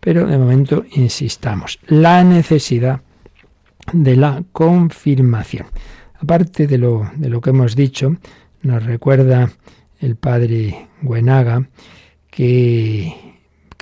[0.00, 3.00] Pero de momento insistamos, la necesidad
[3.92, 5.66] de la confirmación.
[6.20, 8.16] Aparte de lo, de lo que hemos dicho,
[8.62, 9.50] nos recuerda
[10.00, 11.68] el padre Guenaga
[12.38, 13.16] que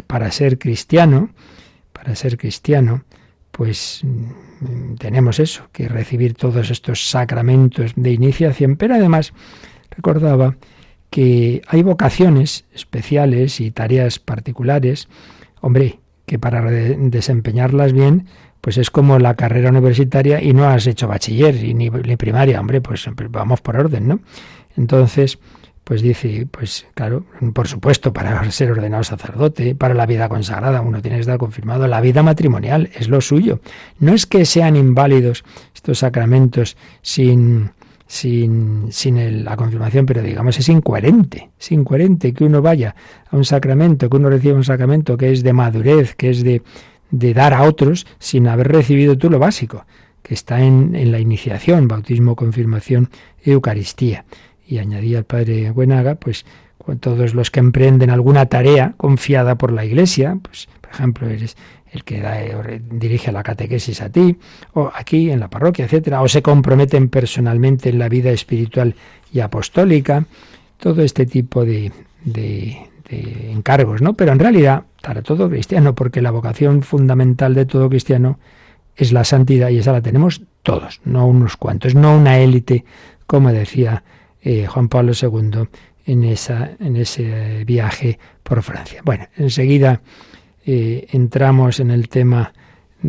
[0.07, 1.29] para ser cristiano,
[1.93, 3.05] para ser cristiano,
[3.51, 9.35] pues mm, tenemos eso, que recibir todos estos sacramentos de iniciación, pero además
[9.91, 10.57] recordaba
[11.11, 15.11] que hay vocaciones especiales y tareas particulares,
[15.61, 18.25] hombre, que para desempeñarlas bien,
[18.63, 22.81] pues es como la carrera universitaria y no has hecho bachiller y ni, primaria, hombre,
[22.81, 24.21] pues vamos por orden, ¿no?
[24.79, 25.39] Entonces,
[25.87, 31.01] pues dice, pues claro, por supuesto, para ser ordenado sacerdote, para la vida consagrada, uno
[31.01, 33.61] tiene que estar confirmado, la vida matrimonial es lo suyo.
[34.01, 35.45] No es que sean inválidos
[35.77, 37.71] estos sacramentos sin,
[38.05, 42.97] sin, sin la confirmación, pero digamos es incoherente, es incoherente que uno vaya
[43.31, 46.63] a un sacramento, que uno reciba un sacramento que es de madurez, que es de,
[47.13, 49.87] de dar a otros sin haber recibido tú lo básico,
[50.25, 53.09] que está en, en la iniciación, bautismo, confirmación,
[53.45, 54.25] Eucaristía.
[54.67, 56.45] Y añadía el padre Buenaga, pues
[57.01, 61.57] todos los que emprenden alguna tarea confiada por la Iglesia, pues por ejemplo eres
[61.91, 64.37] el que da, eh, dirige la catequesis a ti,
[64.75, 68.95] o aquí en la parroquia, etcétera, o se comprometen personalmente en la vida espiritual
[69.33, 70.27] y apostólica,
[70.79, 71.91] todo este tipo de,
[72.25, 72.77] de,
[73.09, 74.15] de encargos, ¿no?
[74.15, 78.39] Pero en realidad, para todo cristiano, porque la vocación fundamental de todo cristiano
[78.95, 82.85] es la santidad y esa la tenemos todos, no unos cuantos, no una élite,
[83.27, 84.03] como decía
[84.47, 85.67] eh, Juan Pablo II
[86.07, 89.03] en, esa, en ese viaje por Francia.
[89.05, 90.03] Bueno, enseguida
[90.65, 92.53] eh, entramos en el tema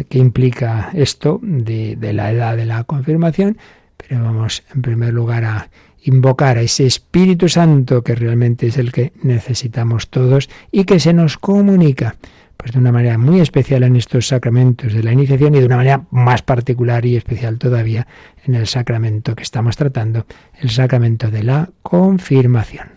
[0.10, 3.60] que implica esto de, de la edad de la confirmación,
[3.98, 5.70] pero vamos en primer lugar a
[6.02, 11.14] invocar a ese Espíritu Santo que realmente es el que necesitamos todos y que se
[11.14, 12.16] nos comunica
[12.68, 15.78] pues de una manera muy especial en estos sacramentos de la iniciación y de una
[15.78, 18.06] manera más particular y especial todavía
[18.44, 20.26] en el sacramento que estamos tratando,
[20.60, 22.97] el sacramento de la confirmación.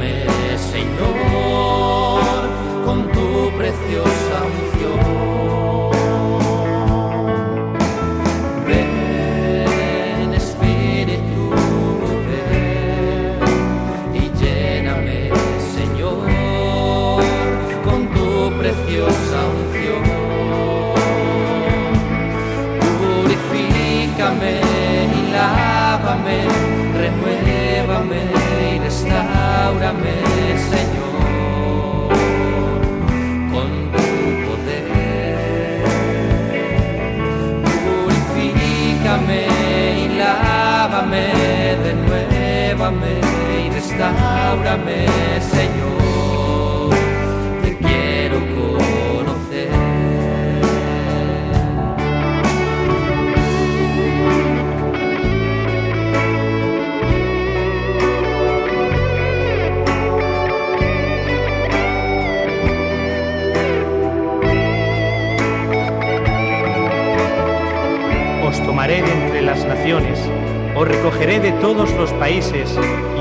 [0.00, 0.31] Déjame
[42.82, 43.20] Lávame
[43.64, 45.06] y restaurame,
[45.40, 45.81] Señor.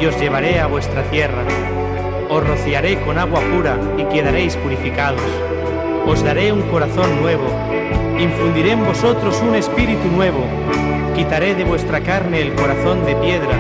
[0.06, 1.44] Os llevaré a vuestra tierra.
[2.30, 5.22] Os rociaré con agua pura y quedaréis purificados.
[6.06, 7.44] Os daré un corazón nuevo.
[8.20, 10.44] Infundiré en vosotros un espíritu nuevo.
[11.16, 13.56] Quitaré de vuestra carne el corazón de piedra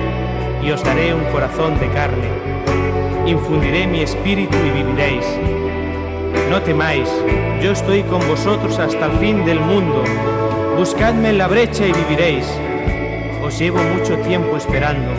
[0.64, 2.28] y os daré un corazón de carne.
[3.26, 5.26] Infundiré mi espíritu y viviréis.
[6.50, 7.10] No temáis,
[7.62, 10.04] yo estoy con vosotros hasta el fin del mundo.
[10.78, 12.48] Buscadme en la brecha y viviréis.
[13.52, 15.12] Os llevo mucho tiempo esperando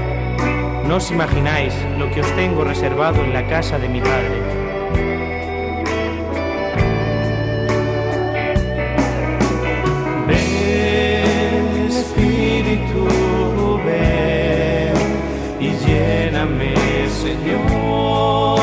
[0.88, 4.40] no os imagináis lo que os tengo reservado en la casa de mi Padre.
[10.26, 13.06] Ven, Espíritu,
[13.84, 14.94] ven
[15.60, 16.74] y lléname,
[17.10, 18.58] Señor,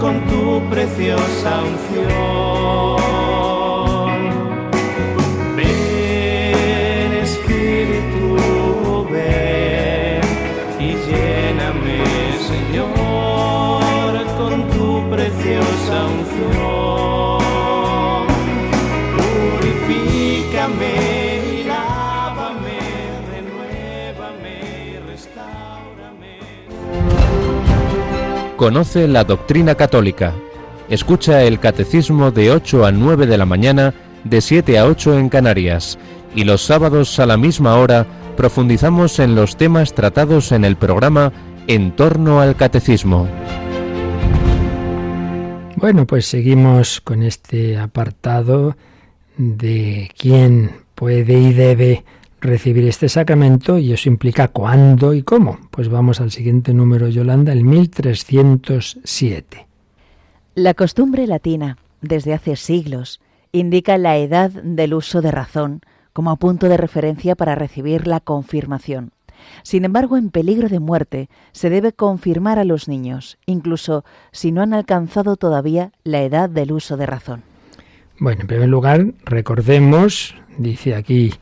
[0.00, 3.01] con tu preciosa unción.
[28.62, 30.32] Conoce la doctrina católica
[30.88, 33.92] Escucha el catecismo de 8 a 9 de la mañana,
[34.22, 35.98] de 7 a 8 en Canarias,
[36.36, 38.06] y los sábados a la misma hora
[38.36, 41.32] profundizamos en los temas tratados en el programa
[41.66, 43.26] En torno al catecismo.
[45.74, 48.76] Bueno, pues seguimos con este apartado
[49.38, 52.04] de quién puede y debe
[52.42, 55.58] recibir este sacramento y eso implica cuándo y cómo.
[55.70, 59.66] Pues vamos al siguiente número, Yolanda, el 1307.
[60.54, 63.20] La costumbre latina, desde hace siglos,
[63.52, 65.80] indica la edad del uso de razón
[66.12, 69.12] como punto de referencia para recibir la confirmación.
[69.62, 74.62] Sin embargo, en peligro de muerte se debe confirmar a los niños, incluso si no
[74.62, 77.42] han alcanzado todavía la edad del uso de razón.
[78.18, 81.32] Bueno, en primer lugar, recordemos, dice aquí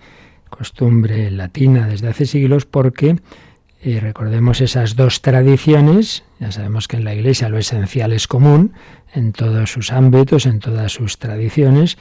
[0.51, 3.16] costumbre latina desde hace siglos, porque
[3.82, 8.72] eh, recordemos esas dos tradiciones, ya sabemos que en la Iglesia lo esencial es común
[9.14, 11.96] en todos sus ámbitos, en todas sus tradiciones,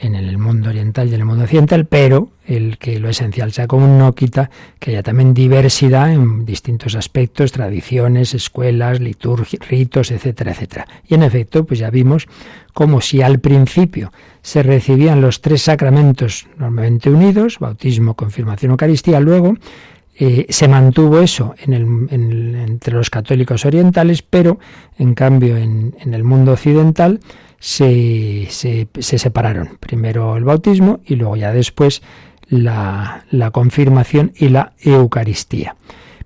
[0.00, 3.66] en el mundo oriental y en el mundo occidental, pero el que lo esencial sea
[3.66, 10.52] común no quita que haya también diversidad en distintos aspectos, tradiciones, escuelas, liturgias, ritos, etcétera,
[10.52, 10.86] etcétera.
[11.06, 12.26] Y en efecto, pues ya vimos
[12.72, 19.54] como si al principio se recibían los tres sacramentos normalmente unidos, bautismo, confirmación, Eucaristía, luego
[20.20, 24.58] eh, se mantuvo eso en el, entre los católicos orientales, pero
[24.98, 27.20] en cambio en, en el mundo occidental
[27.58, 28.88] se, se,
[29.18, 29.78] separaron.
[29.80, 32.02] Primero el bautismo y luego ya después
[32.48, 35.76] la, la confirmación y la Eucaristía.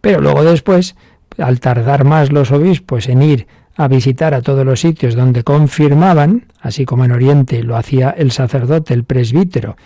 [0.00, 0.96] Pero luego después,
[1.38, 6.46] al tardar más los obispos en ir a visitar a todos los sitios donde confirmaban,
[6.60, 9.76] así como en Oriente lo hacía el sacerdote, el presbítero,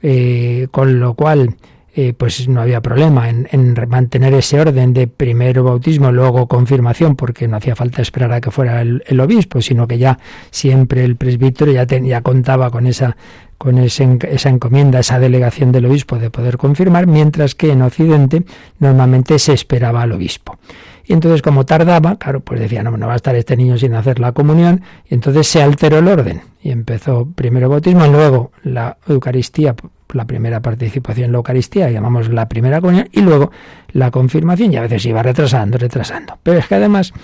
[0.00, 1.56] eh, con lo cual
[2.00, 7.48] eh, pues no había problema en, mantener ese orden de primero bautismo, luego confirmación, porque
[7.48, 10.16] no hacía falta esperar a que fuera el, obispo, sino que ya
[10.52, 13.16] siempre el presbítero ya, ya contaba con esa
[13.58, 18.44] con esa encomienda, esa delegación del obispo de poder confirmar, mientras que en Occidente
[18.78, 20.56] normalmente se esperaba al obispo.
[21.08, 23.94] Y entonces, como tardaba, claro, pues decía, no, no va a estar este niño sin
[23.94, 26.42] hacer la comunión, y entonces se alteró el orden.
[26.62, 29.74] Y empezó primero bautismo, luego la Eucaristía
[30.14, 33.50] la primera participación en la Eucaristía, llamamos la primera comunión, y luego
[33.92, 36.38] la confirmación, y a veces iba retrasando, retrasando.
[36.42, 37.14] Pero es que además,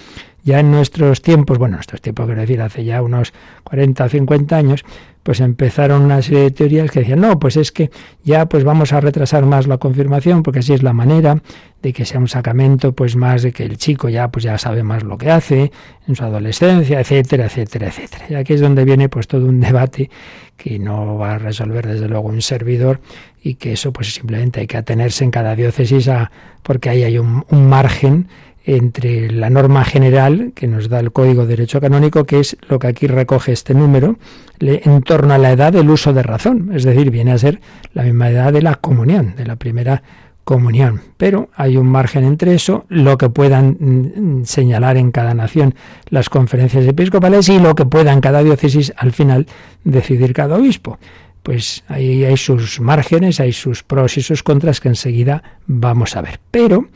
[0.44, 3.32] ya en nuestros tiempos, bueno, nuestros tiempos, quiero decir, hace ya unos
[3.64, 4.84] 40 o 50 años,
[5.22, 7.90] pues empezaron una serie de teorías que decían, no, pues es que
[8.24, 11.42] ya pues vamos a retrasar más la confirmación, porque así es la manera
[11.80, 14.82] de que sea un sacramento, pues más de que el chico ya pues ya sabe
[14.82, 15.72] más lo que hace
[16.06, 18.26] en su adolescencia, etcétera, etcétera, etcétera.
[18.28, 20.10] Y aquí es donde viene pues todo un debate
[20.58, 23.00] que no va a resolver desde luego un servidor
[23.42, 26.30] y que eso pues simplemente hay que atenerse en cada diócesis a
[26.62, 28.28] porque ahí hay un, un margen
[28.64, 32.78] entre la norma general que nos da el Código de Derecho Canónico, que es lo
[32.78, 34.16] que aquí recoge este número,
[34.58, 37.60] en torno a la edad del uso de razón, es decir, viene a ser
[37.92, 40.02] la misma edad de la comunión, de la primera
[40.44, 41.00] comunión.
[41.16, 45.74] Pero hay un margen entre eso, lo que puedan mm, señalar en cada nación
[46.08, 49.46] las conferencias episcopales y lo que pueda en cada diócesis al final
[49.84, 50.98] decidir cada obispo.
[51.42, 56.22] Pues ahí hay sus márgenes, hay sus pros y sus contras que enseguida vamos a
[56.22, 56.40] ver.
[56.50, 56.88] Pero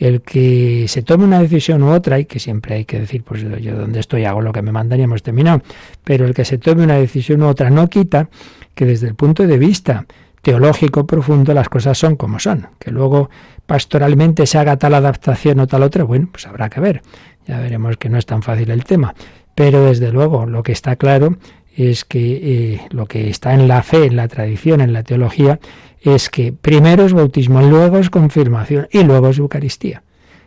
[0.00, 3.42] el que se tome una decisión u otra, y que siempre hay que decir, pues
[3.60, 5.62] yo donde estoy hago lo que me mandan y hemos terminado,
[6.02, 8.30] pero el que se tome una decisión u otra no quita
[8.74, 10.06] que desde el punto de vista
[10.40, 13.28] teológico profundo las cosas son como son, que luego
[13.66, 17.02] pastoralmente se haga tal adaptación o tal otra, bueno, pues habrá que ver,
[17.46, 19.14] ya veremos que no es tan fácil el tema,
[19.54, 21.36] pero desde luego lo que está claro
[21.76, 25.60] es que eh, lo que está en la fe, en la tradición, en la teología,
[26.00, 30.02] es que primero es bautismo, luego es confirmación y luego es Eucaristía.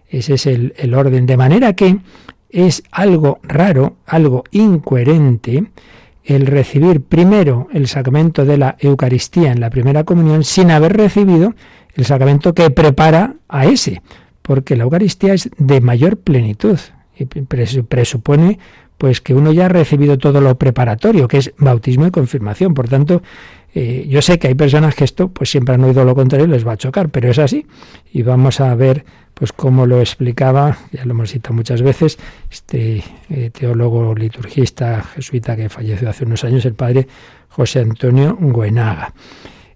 [0.08, 1.26] Ese es el, orden.
[1.26, 1.98] De manera que
[2.50, 5.72] es algo raro, algo incoherente,
[6.24, 11.54] el recibir primero el sacramento de la Eucaristía en la primera comunión sin haber recibido
[11.96, 14.02] el sacramento que prepara a ese,
[14.42, 16.80] porque la Eucaristía es de mayor plenitud
[17.18, 18.60] y presupone
[18.98, 22.74] pues que uno ya ha recibido todo lo preparatorio, que es bautismo y confirmación.
[22.74, 23.22] Por tanto,
[23.76, 26.50] eh, yo sé que hay personas que esto pues siempre han oído lo contrario y
[26.50, 27.66] les va a chocar, pero es así.
[28.12, 29.04] Y vamos a ver
[29.34, 32.20] pues cómo lo explicaba, ya lo hemos citado muchas veces,
[32.52, 37.08] este eh, teólogo liturgista jesuita que falleció hace unos años, el padre
[37.50, 39.14] José Antonio Guenaga.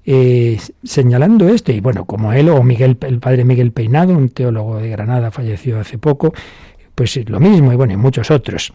[0.05, 4.77] Eh, señalando esto, y bueno, como él o Miguel, el padre Miguel Peinado, un teólogo
[4.77, 6.33] de Granada, falleció hace poco,
[6.95, 8.73] pues lo mismo, y bueno, y muchos otros.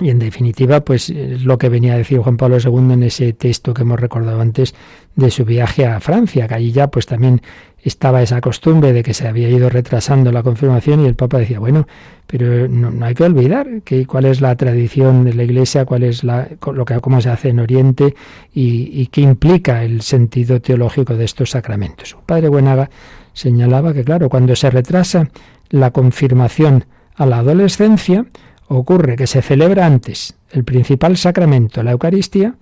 [0.00, 3.32] Y en definitiva, pues es lo que venía a decir Juan Pablo II en ese
[3.32, 4.74] texto que hemos recordado antes
[5.14, 7.40] de su viaje a Francia, que allí ya pues también
[7.80, 11.60] estaba esa costumbre de que se había ido retrasando la confirmación y el Papa decía,
[11.60, 11.86] bueno,
[12.26, 16.24] pero no, hay que olvidar que cuál es la tradición de la Iglesia, cuál es
[16.24, 18.16] la, lo que, cómo se hace en Oriente
[18.52, 22.16] y, y qué implica el sentido teológico de estos sacramentos.
[22.26, 22.90] Padre Buenaga
[23.32, 25.28] señalaba que, claro, cuando se retrasa
[25.70, 26.86] la confirmación
[27.16, 28.26] a la adolescencia,
[28.68, 32.54] ocurre que se celebra antes el principal sacramento, la Eucaristía,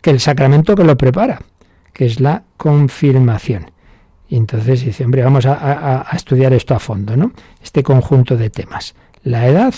[0.00, 1.40] que el sacramento que lo prepara,
[1.92, 3.70] que es la confirmación.
[4.28, 7.32] Y entonces dice, hombre, vamos a, estudiar esto a fondo, ¿no?
[7.62, 8.94] Este conjunto de temas.
[9.22, 9.74] La edad,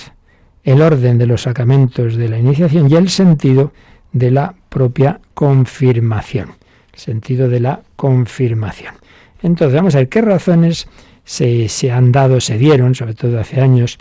[0.65, 3.73] el orden de los sacramentos de la iniciación y el sentido
[4.13, 6.55] de la propia confirmación.
[6.93, 8.95] El sentido de la confirmación.
[9.43, 10.89] Entonces, vamos a ver qué razones
[11.25, 13.99] se, se han dado, se dieron, sobre todo hace años,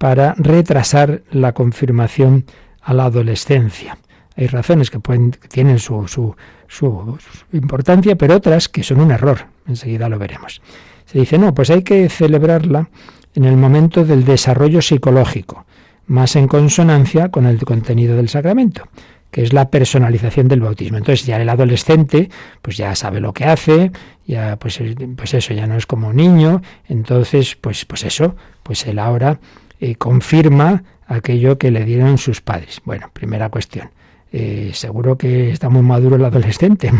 [0.00, 2.46] para retrasar la confirmación
[2.80, 3.98] a la adolescencia.
[4.34, 6.34] Hay razones que, pueden, tienen su, su,
[6.68, 7.18] su,
[7.52, 9.40] importancia, pero otras que son un error.
[9.68, 10.62] Enseguida lo veremos.
[11.04, 12.88] Se dice, no, pues hay que celebrarla
[13.34, 15.66] en el momento del desarrollo psicológico,
[16.06, 18.88] más en consonancia con el contenido del sacramento
[19.30, 20.98] que es la personalización del bautismo.
[20.98, 22.30] Entonces ya el adolescente
[22.62, 23.92] pues ya sabe lo que hace,
[24.26, 24.80] ya pues,
[25.16, 28.34] pues eso ya no es como un niño, entonces pues pues eso,
[28.64, 29.38] pues él ahora
[29.80, 32.80] eh, confirma aquello que le dieron sus padres.
[32.84, 33.90] Bueno, primera cuestión.
[34.32, 36.92] Eh, seguro que está muy maduro el adolescente.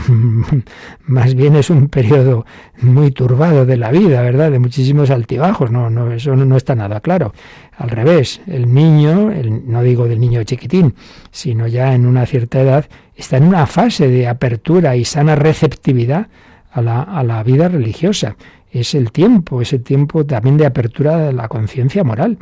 [1.06, 2.44] Más bien es un periodo
[2.82, 4.50] muy turbado de la vida, ¿verdad?
[4.50, 5.70] De muchísimos altibajos.
[5.70, 7.32] No, no, eso no, está nada claro.
[7.76, 9.30] Al revés, el niño,
[9.64, 10.94] no digo del niño chiquitín,
[11.30, 16.26] sino ya en una cierta edad, está en una fase de apertura y sana receptividad
[16.72, 18.36] a la, a la vida religiosa.
[18.72, 22.38] Es el tiempo, es el tiempo también de apertura de la conciencia moral.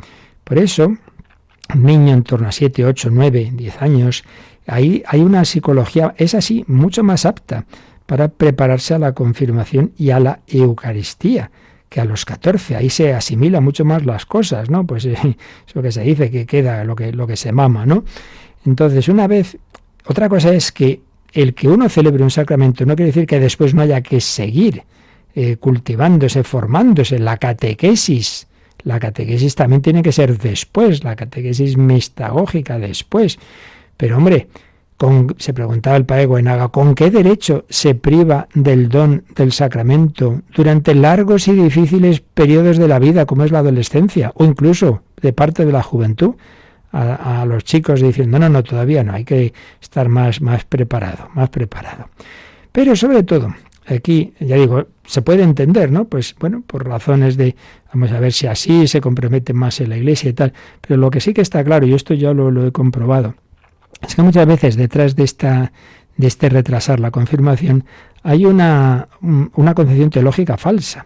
[0.49, 0.87] Por eso,
[1.75, 4.23] un niño en torno a 7, 8, 9, 10 años,
[4.65, 7.65] ahí hay una psicología, es así, mucho más apta
[8.07, 11.51] para prepararse a la confirmación y a la Eucaristía
[11.87, 12.75] que a los 14.
[12.75, 14.87] Ahí se asimila mucho más las cosas, ¿no?
[14.87, 15.05] Pues
[15.67, 18.03] eso que se dice que queda lo que, lo que se mama, ¿no?
[18.65, 19.55] Entonces, una vez,
[20.05, 23.75] otra cosa es que el que uno celebre un sacramento no quiere decir que después
[23.75, 24.81] no haya que seguir
[25.35, 28.47] eh, cultivándose, formándose, la catequesis
[28.83, 33.39] la catequesis también tiene que ser después, la catequesis mistagógica después.
[33.97, 34.47] Pero hombre,
[35.37, 40.93] se preguntaba el padre Guenaga, ¿con qué derecho se priva del don del sacramento durante
[40.93, 45.65] largos y difíciles periodos de la vida, como es la adolescencia, o incluso de parte
[45.65, 46.35] de la juventud?
[46.91, 51.49] A, los chicos diciendo, no, no, todavía no, hay que estar más, más preparado, más
[51.51, 52.09] preparado.
[52.71, 53.53] Pero sobre todo,
[53.95, 56.05] aquí, ya digo, se puede entender, ¿no?
[56.05, 57.55] Pues bueno, por razones de,
[57.93, 61.09] vamos a ver si así se compromete más en la iglesia y tal, pero lo
[61.09, 63.35] que sí que está claro, y esto ya lo, he comprobado,
[64.05, 65.71] es que muchas veces detrás de esta
[66.17, 67.85] de este retrasar la confirmación
[68.23, 71.05] hay una, una concepción teológica falsa.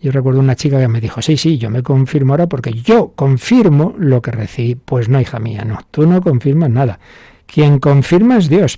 [0.00, 3.12] Yo recuerdo una chica que me dijo, sí, sí, yo me confirmo ahora porque yo
[3.16, 4.74] confirmo lo que recibí.
[4.74, 7.00] Pues no, hija mía, no, tú no confirmas nada.
[7.46, 8.76] Quien confirma es Dios.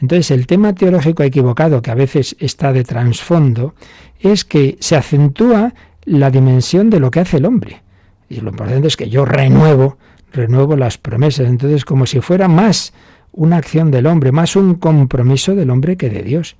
[0.00, 3.74] Entonces, el tema teológico equivocado que a veces está de trasfondo
[4.18, 5.74] es que se acentúa
[6.04, 7.82] la dimensión de lo que hace el hombre.
[8.28, 9.98] Y lo importante es que yo renuevo,
[10.32, 11.46] renuevo las promesas.
[11.46, 12.92] Entonces, como si fuera más
[13.32, 16.56] una acción del hombre, más un compromiso del hombre que de Dios.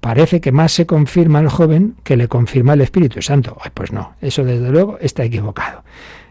[0.00, 3.56] Parece que más se confirma al joven que le confirma el Espíritu Santo.
[3.74, 5.82] pues no, eso desde luego está equivocado.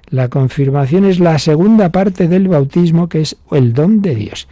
[0.09, 4.47] La confirmación es la segunda parte del bautismo, que es el don de Dios.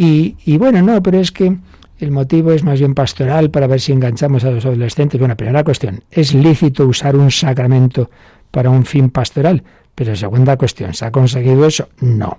[0.00, 1.56] Y, bueno, no, pero es que
[1.98, 5.18] el motivo es más bien pastoral para ver si enganchamos a los adolescentes.
[5.18, 8.08] Bueno, primera cuestión, ¿es lícito usar un sacramento
[8.52, 9.64] para un fin pastoral?
[9.96, 11.88] Pero segunda cuestión, ¿se ha conseguido eso?
[12.00, 12.38] No,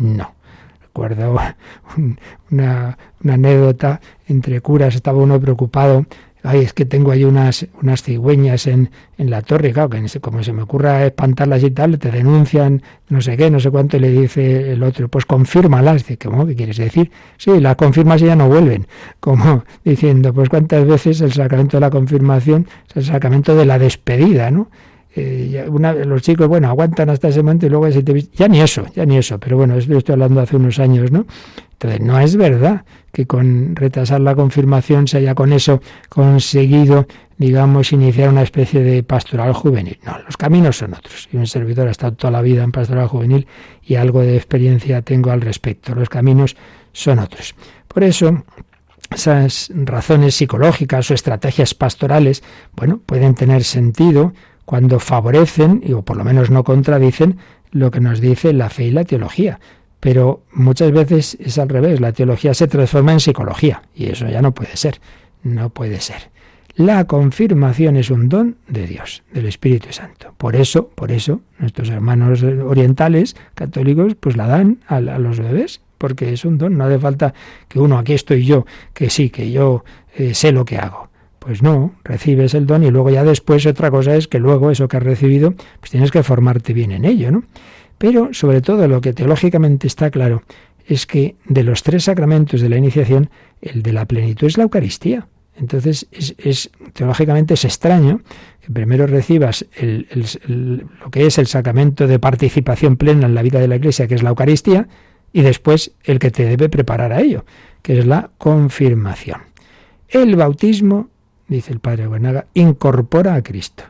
[0.00, 0.34] no.
[0.80, 1.36] Recuerdo
[2.50, 6.06] una, una anécdota entre curas, estaba uno preocupado
[6.44, 10.42] ay, es que tengo ahí unas, unas cigüeñas en, en la torre, claro, que como
[10.42, 14.00] se me ocurra espantarlas y tal, te denuncian, no sé qué, no sé cuánto, y
[14.00, 16.06] le dice el otro, pues confírmalas.
[16.06, 16.46] Dice, ¿cómo?
[16.46, 17.10] ¿Qué quieres decir?
[17.38, 18.86] Sí, las confirmas y ya no vuelven.
[19.20, 23.78] Como diciendo, pues cuántas veces el sacramento de la confirmación es el sacramento de la
[23.78, 24.68] despedida, ¿no?
[25.16, 28.20] Eh, una, los chicos, bueno, aguantan hasta ese momento y luego se te...
[28.34, 31.26] ya ni eso, ya ni eso, pero bueno, esto estoy hablando hace unos años, ¿no?
[31.74, 37.06] Entonces, no es verdad que con retrasar la confirmación se haya con eso conseguido,
[37.38, 39.98] digamos, iniciar una especie de pastoral juvenil.
[40.04, 41.28] No, los caminos son otros.
[41.32, 43.46] Y un servidor ha estado toda la vida en pastoral juvenil
[43.84, 45.94] y algo de experiencia tengo al respecto.
[45.94, 46.56] Los caminos
[46.92, 47.54] son otros.
[47.86, 48.44] Por eso,
[49.14, 52.42] esas razones psicológicas o estrategias pastorales,
[52.74, 54.32] bueno, pueden tener sentido
[54.64, 57.38] cuando favorecen, o por lo menos no contradicen,
[57.70, 59.60] lo que nos dice la fe y la teología.
[60.00, 64.42] Pero muchas veces es al revés, la teología se transforma en psicología y eso ya
[64.42, 65.00] no puede ser,
[65.42, 66.30] no puede ser.
[66.76, 70.34] La confirmación es un don de Dios, del Espíritu Santo.
[70.36, 76.32] Por eso, por eso, nuestros hermanos orientales, católicos, pues la dan a, los bebés, porque
[76.32, 76.76] es un don.
[76.76, 77.32] No hace falta
[77.68, 79.84] que uno, aquí estoy yo, que sí, que yo
[80.16, 81.10] eh, sé lo que hago.
[81.44, 84.88] Pues no, recibes el don y luego ya después otra cosa es que luego eso
[84.88, 87.44] que has recibido, pues tienes que formarte bien en ello, ¿no?
[87.98, 90.42] Pero sobre todo lo que teológicamente está claro
[90.86, 93.28] es que de los tres sacramentos de la iniciación,
[93.60, 95.28] el de la plenitud es la Eucaristía.
[95.56, 98.22] Entonces, es, teológicamente es extraño
[98.60, 99.66] que primero recibas
[100.46, 104.14] lo que es el sacramento de participación plena en la vida de la Iglesia, que
[104.14, 104.88] es la Eucaristía,
[105.32, 107.44] y después el que te debe preparar a ello,
[107.82, 109.42] que es la confirmación.
[110.08, 111.08] El bautismo,
[111.48, 113.84] dice el padre Buenaga, incorpora a Cristo.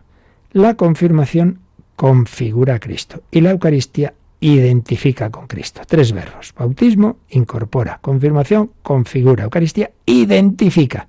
[0.52, 1.60] La confirmación
[1.96, 3.22] configura a Cristo.
[3.30, 5.82] Y la Eucaristía identifica con Cristo.
[5.86, 6.52] Tres verbos.
[6.56, 7.98] Bautismo, incorpora.
[8.00, 9.44] Confirmación, configura.
[9.44, 11.08] Eucaristía, identifica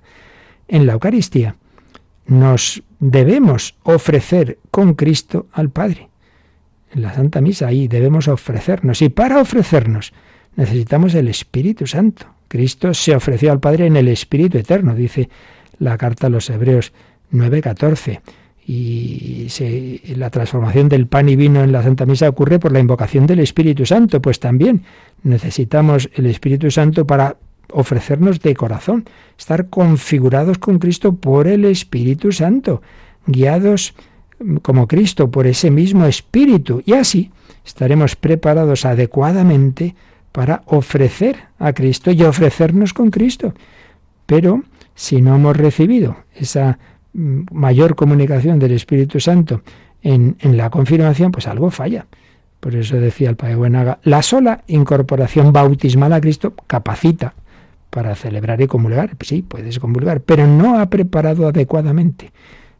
[0.68, 1.56] en la Eucaristía,
[2.26, 6.08] nos debemos ofrecer con Cristo al Padre.
[6.92, 9.02] En la Santa Misa ahí debemos ofrecernos.
[9.02, 10.12] Y para ofrecernos
[10.56, 12.26] necesitamos el Espíritu Santo.
[12.48, 15.28] Cristo se ofreció al Padre en el Espíritu Eterno, dice
[15.78, 16.92] la carta a los Hebreos
[17.32, 18.20] 9:14.
[18.68, 19.46] Y
[20.16, 23.38] la transformación del pan y vino en la Santa Misa ocurre por la invocación del
[23.38, 24.20] Espíritu Santo.
[24.20, 24.82] Pues también
[25.22, 27.36] necesitamos el Espíritu Santo para
[27.70, 29.04] ofrecernos de corazón,
[29.38, 32.82] estar configurados con Cristo por el Espíritu Santo,
[33.26, 33.94] guiados
[34.62, 36.82] como Cristo por ese mismo Espíritu.
[36.84, 37.30] Y así
[37.64, 39.94] estaremos preparados adecuadamente
[40.32, 43.54] para ofrecer a Cristo y ofrecernos con Cristo.
[44.26, 44.64] Pero
[44.96, 46.78] si no hemos recibido esa
[47.12, 49.62] mm, mayor comunicación del Espíritu Santo
[50.02, 52.06] en, la confirmación, pues algo falla.
[52.60, 57.34] Por eso decía el Padre Buenaga, la sola incorporación bautismal a Cristo capacita
[57.90, 59.16] para celebrar y comulgar.
[59.20, 62.32] Sí, puedes comulgar, pero no ha preparado adecuadamente.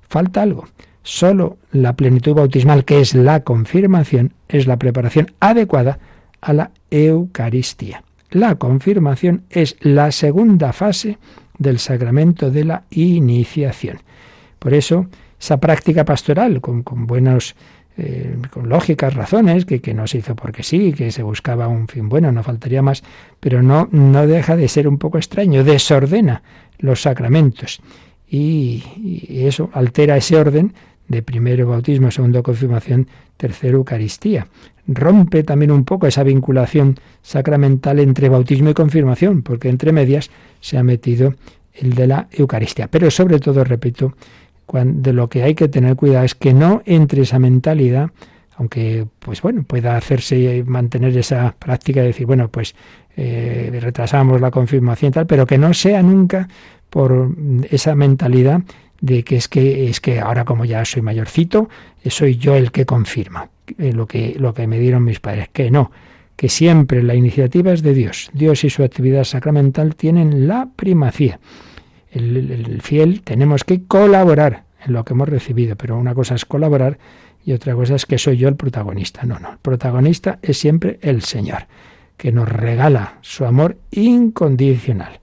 [0.09, 0.67] Falta algo.
[1.03, 5.99] Solo la plenitud bautismal, que es la confirmación, es la preparación adecuada
[6.41, 8.03] a la Eucaristía.
[8.31, 11.19] La confirmación es la segunda fase
[11.59, 13.99] del sacramento de la iniciación.
[14.59, 15.07] Por eso,
[15.39, 17.07] esa práctica pastoral, con, con
[17.99, 21.89] eh, con lógicas razones, que, que, no se hizo porque sí, que se buscaba un
[21.89, 23.03] fin bueno, no faltaría más,
[23.41, 26.43] pero no, no deja de ser un poco extraño, desordena
[26.79, 27.81] los sacramentos
[28.29, 28.83] y,
[29.31, 30.75] eso altera ese orden
[31.09, 34.49] de primero bautismo, segundo confirmación, tercero Eucaristía.
[34.89, 40.31] Rompe también un poco esa vinculación sacramental entre bautismo y confirmación, porque entre medias
[40.61, 41.35] se ha metido
[41.75, 42.89] el de la Eucaristía.
[42.89, 44.15] Pero sobre todo, repito,
[44.73, 48.11] de lo que hay que tener cuidado es que no entre esa mentalidad,
[48.57, 52.75] aunque pues bueno, pueda hacerse mantener esa práctica de decir, bueno, pues
[53.17, 56.49] eh, retrasamos la confirmación y tal, pero que no sea nunca
[56.91, 57.31] por
[57.71, 58.63] esa mentalidad
[59.01, 61.69] de que es que es que ahora como ya soy mayorcito,
[62.07, 65.71] soy yo el que confirma eh, lo que lo que me dieron mis padres, que
[65.71, 65.91] no,
[66.37, 68.31] que siempre la iniciativa es de Dios.
[68.33, 71.41] Dios y su actividad sacramental tienen la primacía
[72.17, 76.99] el, fiel tenemos que colaborar en lo que hemos recibido, pero una cosa es colaborar
[77.45, 79.25] y otra cosa es que soy yo el protagonista.
[79.25, 81.67] No, no, el protagonista es siempre el Señor,
[82.17, 85.21] que nos regala su amor incondicional.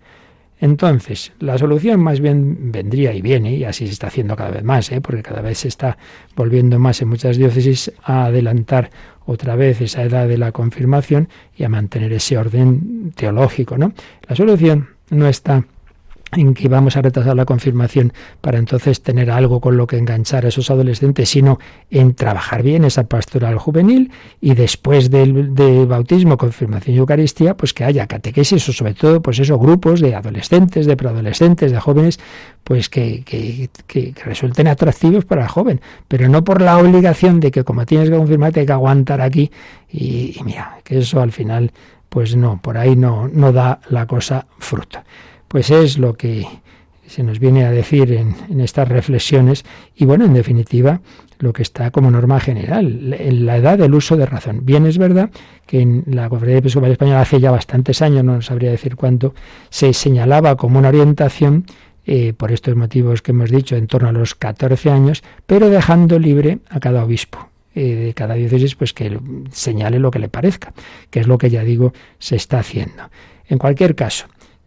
[0.63, 4.63] Entonces, la solución más bien vendría y viene, y así se está haciendo cada vez
[4.63, 5.01] más, ¿eh?
[5.01, 5.97] porque cada vez se está
[6.37, 8.89] volviendo más en muchas diócesis a adelantar
[9.25, 13.77] otra vez esa edad de la confirmación y a mantener ese orden teológico.
[13.77, 13.91] ¿no?
[14.29, 15.65] La solución no está
[16.35, 20.45] en que vamos a retrasar la confirmación para entonces tener algo con lo que enganchar
[20.45, 21.59] a esos adolescentes, sino
[21.89, 24.11] en trabajar bien esa pastoral juvenil
[24.41, 29.21] y después del de bautismo, confirmación y Eucaristía, pues que haya catequesis o sobre todo,
[29.21, 32.19] pues esos grupos de adolescentes, de preadolescentes, de jóvenes,
[32.63, 37.51] pues que, que, que, resulten atractivos para el joven, pero no por la obligación de
[37.51, 39.51] que como tienes que confirmar, hay que aguantar aquí
[39.89, 41.71] y, y mira, que eso al final,
[42.09, 44.99] pues no, por ahí no, no da la cosa fruto.
[45.53, 46.47] Pues es lo que
[47.05, 51.01] se nos viene a decir en, estas reflexiones y bueno, en definitiva,
[51.37, 54.65] lo que está como norma general, en la edad del uso de razón.
[54.65, 55.29] Bien es verdad
[55.67, 59.35] que en la Conferencia Episcopal Española hace ya bastantes años, no sabría decir cuánto,
[59.69, 61.67] se señalaba como una orientación
[62.07, 66.17] eh, por estos motivos que hemos dicho, en torno a los 14 años, pero dejando
[66.17, 69.19] libre a cada obispo eh, de cada diócesis, pues que
[69.51, 70.73] señale lo que le parezca,
[71.11, 73.11] que es lo que ya digo se está haciendo.
[73.47, 74.25] En cualquier caso,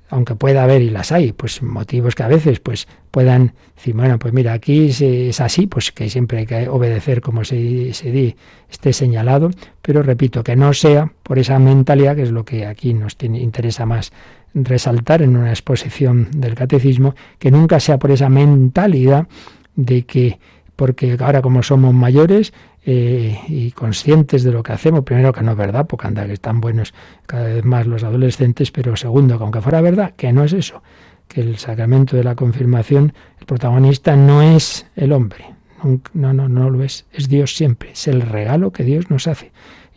[0.08, 4.18] aunque pueda haber y las hay, pues motivos que a veces pues puedan decir, bueno,
[4.18, 8.36] pues mira, aquí es así, pues que siempre hay que obedecer como se, se
[8.70, 9.50] esté señalado,
[9.82, 13.86] pero repito, que no sea por esa mentalidad, que es lo que aquí nos interesa
[13.86, 14.12] más
[14.54, 19.26] resaltar en una exposición del catecismo, que nunca sea por esa mentalidad
[19.74, 20.38] de que,
[20.76, 22.52] porque ahora como somos mayores,
[22.88, 25.02] eh, y conscientes de lo que hacemos.
[25.02, 26.94] Primero, que no es verdad, porque anda que están buenos
[27.26, 30.84] cada vez más los adolescentes, pero segundo, que aunque fuera verdad, que no es eso,
[31.26, 35.46] que el sacramento de la confirmación, el protagonista no es el hombre,
[36.14, 39.50] no, no, no lo es, es Dios siempre, es el regalo que Dios nos hace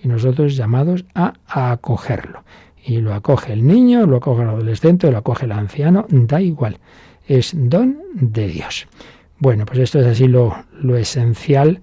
[0.04, 2.44] y nosotros llamados a, acogerlo.
[2.84, 6.80] Y lo acoge el niño, lo acoge el adolescente, lo acoge el anciano, da igual,
[7.28, 8.88] es don de Dios.
[9.40, 11.82] Bueno, pues esto es así lo, lo esencial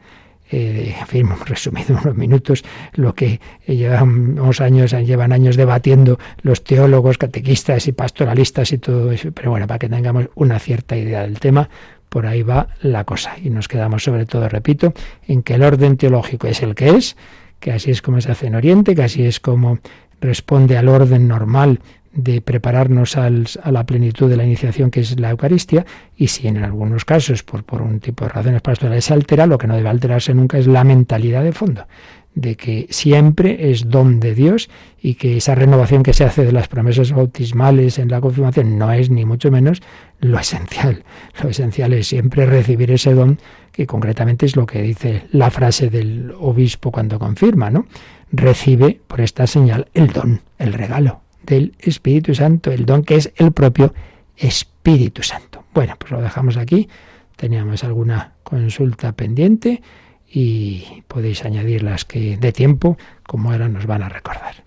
[0.50, 7.88] eh, hemos resumido unos minutos lo que llevamos años, llevan años debatiendo los teólogos, catequistas
[7.88, 11.68] y pastoralistas y todo eso, pero bueno, para que tengamos una cierta idea del tema,
[12.08, 13.36] por ahí va la cosa.
[13.42, 14.92] Y nos quedamos sobre todo, repito,
[15.26, 17.16] en que el orden teológico es el que es,
[17.58, 19.78] que así es como se hace en Oriente, que así es como
[20.20, 21.80] responde al orden normal
[22.16, 25.84] de prepararnos a la plenitud de la iniciación que es la Eucaristía
[26.16, 29.58] y si en algunos casos por, por un tipo de razones pastorales se altera, lo
[29.58, 31.86] que no debe alterarse nunca es la mentalidad de fondo,
[32.34, 36.52] de que siempre es don de Dios y que esa renovación que se hace de
[36.52, 39.82] las promesas bautismales en la confirmación no es ni mucho menos
[40.20, 41.04] lo esencial.
[41.42, 43.38] Lo esencial es siempre recibir ese don
[43.72, 47.86] que concretamente es lo que dice la frase del obispo cuando confirma, ¿no?
[48.32, 53.32] Recibe por esta señal el don, el regalo, del Espíritu Santo, el don que es
[53.36, 53.94] el propio
[54.36, 55.64] Espíritu Santo.
[55.72, 56.88] Bueno, pues lo dejamos aquí.
[57.36, 59.82] Teníamos alguna consulta pendiente
[60.30, 64.66] y podéis añadir las que de tiempo, como ahora nos van a recordar.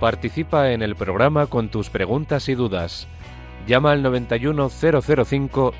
[0.00, 3.08] Participa en el programa con tus preguntas y dudas.
[3.66, 5.74] Llama al 91005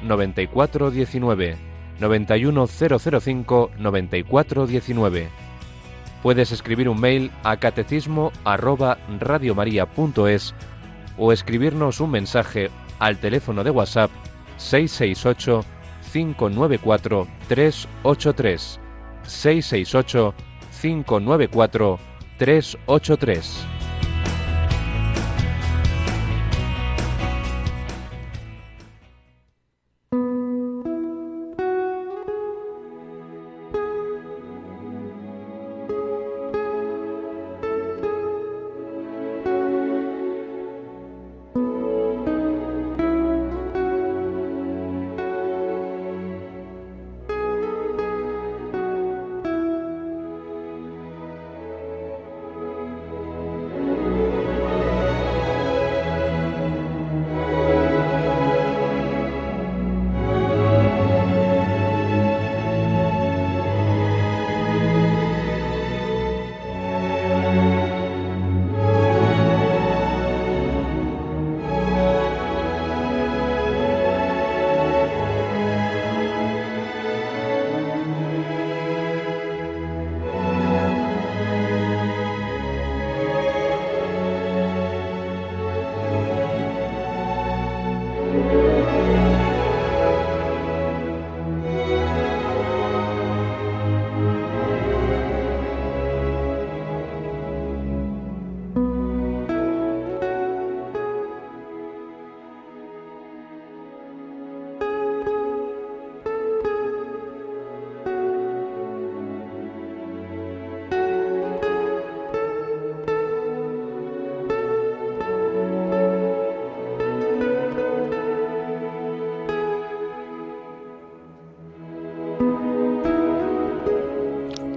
[3.79, 5.48] 9419.
[6.19, 8.99] 91005 9419 puedes escribir un mail a catecismo arroba
[11.17, 14.11] o escribirnos un mensaje al teléfono de WhatsApp
[14.57, 15.65] 668
[16.13, 18.81] 594 383
[19.23, 20.35] 668
[20.81, 21.99] 594
[22.39, 23.78] 383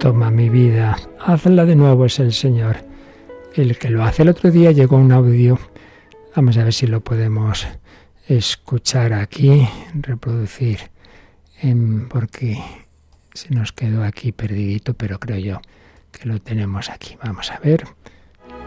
[0.02, 2.78] Toma mi vida, hazla de nuevo es el Señor.
[3.54, 5.60] El que lo hace el otro día llegó un audio.
[6.34, 7.68] Vamos a ver si lo podemos
[8.26, 10.80] escuchar aquí, reproducir,
[12.08, 12.58] porque
[13.32, 15.60] se nos quedó aquí perdidito, pero creo yo
[16.10, 17.16] que lo tenemos aquí.
[17.22, 17.84] Vamos a ver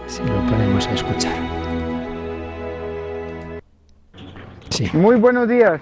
[0.08, 1.36] si lo podemos escuchar.
[4.70, 4.90] Sí.
[4.94, 5.82] Muy buenos días.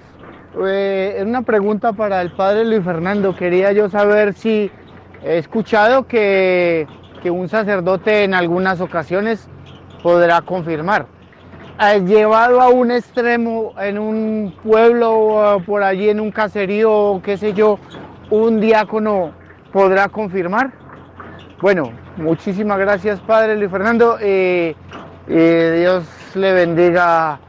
[0.66, 3.36] Eh, una pregunta para el padre Luis Fernando.
[3.36, 4.72] Quería yo saber si
[5.24, 6.88] He escuchado que,
[7.26, 9.48] un sacerdote en algunas ocasiones
[10.02, 11.06] podrá confirmar.
[12.06, 17.80] Llevado a un extremo en un pueblo por allí en un caserío, qué sé yo,
[18.30, 19.32] un diácono
[19.72, 20.72] podrá confirmar.
[21.62, 24.18] Bueno, muchísimas gracias Padre Luis Fernando.
[24.22, 24.76] y
[25.28, 26.06] Dios
[26.36, 27.40] le bendiga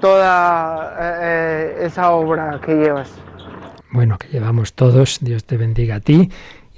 [0.00, 3.10] toda eh, esa obra que llevas.
[3.90, 5.18] Bueno, que llevamos todos.
[5.20, 6.30] Dios te bendiga a ti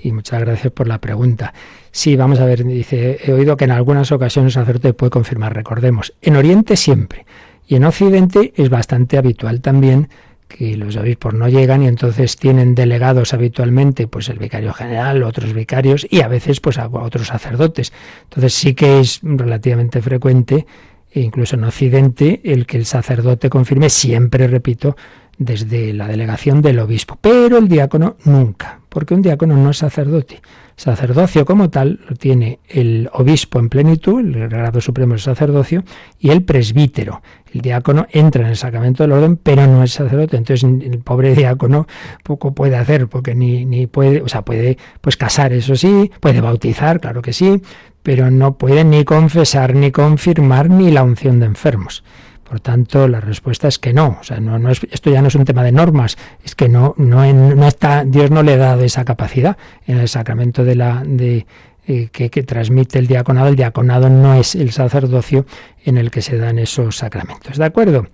[0.02, 1.52] y muchas gracias por la pregunta.
[1.90, 5.54] Sí, vamos a ver, dice, he oído que en algunas ocasiones el sacerdote puede confirmar,
[5.54, 7.26] recordemos, en Oriente siempre
[7.66, 10.08] y en Occidente es bastante habitual también
[10.48, 15.54] que los obispos no llegan y entonces tienen delegados habitualmente pues el vicario general, otros
[15.54, 17.92] vicarios y a veces pues a otros sacerdotes.
[18.24, 20.66] Entonces sí que es relativamente frecuente
[21.12, 24.96] e incluso en Occidente el que el sacerdote confirme siempre, repito,
[25.40, 30.42] desde la delegación del obispo, pero el diácono nunca, porque un diácono no es sacerdote.
[30.76, 35.82] Sacerdocio como tal lo tiene el obispo en plenitud, el grado supremo del sacerdocio,
[36.18, 37.22] y el presbítero.
[37.52, 40.36] El diácono entra en el sacramento del orden, pero no es sacerdote.
[40.36, 41.86] Entonces el pobre diácono
[42.22, 46.42] poco puede hacer, porque ni, ni puede, o sea, puede pues casar, eso sí, puede
[46.42, 47.62] bautizar, claro que sí,
[48.02, 52.04] pero no puede ni confesar, ni confirmar, ni la unción de enfermos.
[52.50, 54.18] Por tanto, la respuesta es que no.
[54.20, 56.96] O sea, no, es, esto ya no es un tema de normas, es que no,
[56.98, 57.22] no,
[57.64, 61.46] está, Dios no le ha dado esa capacidad en el sacramento de la de,
[61.86, 63.46] eh, que, que, transmite el diaconado.
[63.46, 65.46] El diaconado no es el sacerdocio
[65.84, 67.56] en el que se dan esos sacramentos.
[67.56, 68.08] ¿De acuerdo?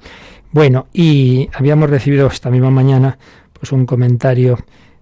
[0.52, 3.16] Bueno, y habíamos recibido esta misma mañana
[3.58, 4.58] pues un comentario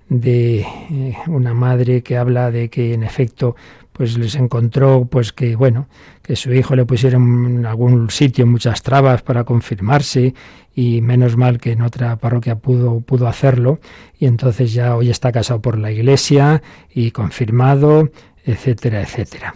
[0.09, 3.57] de eh, una madre que habla de que en efecto
[3.95, 5.87] pues les encontró pues que bueno
[6.21, 10.35] que su hijo le pusieron en algún sitio muchas trabas para confirmarse
[10.75, 13.79] y menos mal que en otra parroquia pudo pudo hacerlo.
[14.19, 16.61] Y entonces ya hoy está casado por la iglesia
[16.93, 18.11] y confirmado
[18.45, 19.55] etcétera etcétera.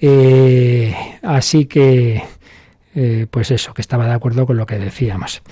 [0.00, 2.22] Eh, así que
[2.94, 5.42] eh, pues eso que estaba de acuerdo con lo que decíamos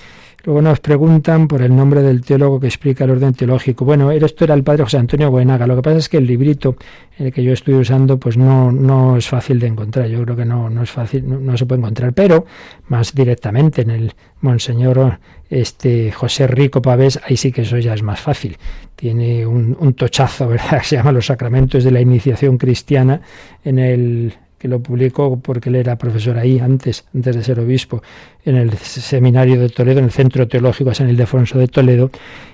[0.44, 3.84] Luego nos preguntan por el nombre del teólogo que explica el orden teológico.
[3.84, 5.66] Bueno, esto era el padre José Antonio Buenaga.
[5.66, 6.76] Lo que pasa es que el librito
[7.18, 10.06] el que yo estoy usando, pues no, no es fácil de encontrar.
[10.08, 12.14] Yo creo que no, no es fácil, no, se puede encontrar.
[12.14, 12.46] Pero
[12.88, 15.18] más directamente en el Monseñor
[15.50, 18.56] este José Rico Pavés, ahí sí que eso ya es más fácil.
[18.96, 20.82] Tiene un, un tochazo, ¿verdad?
[20.82, 23.20] Se llama Los Sacramentos de la Iniciación Cristiana
[23.64, 28.02] en el que lo publicó porque él era profesor ahí antes, antes de ser obispo,
[28.44, 32.10] en el seminario de Toledo, en el Centro Teológico San Ildefonso de Toledo,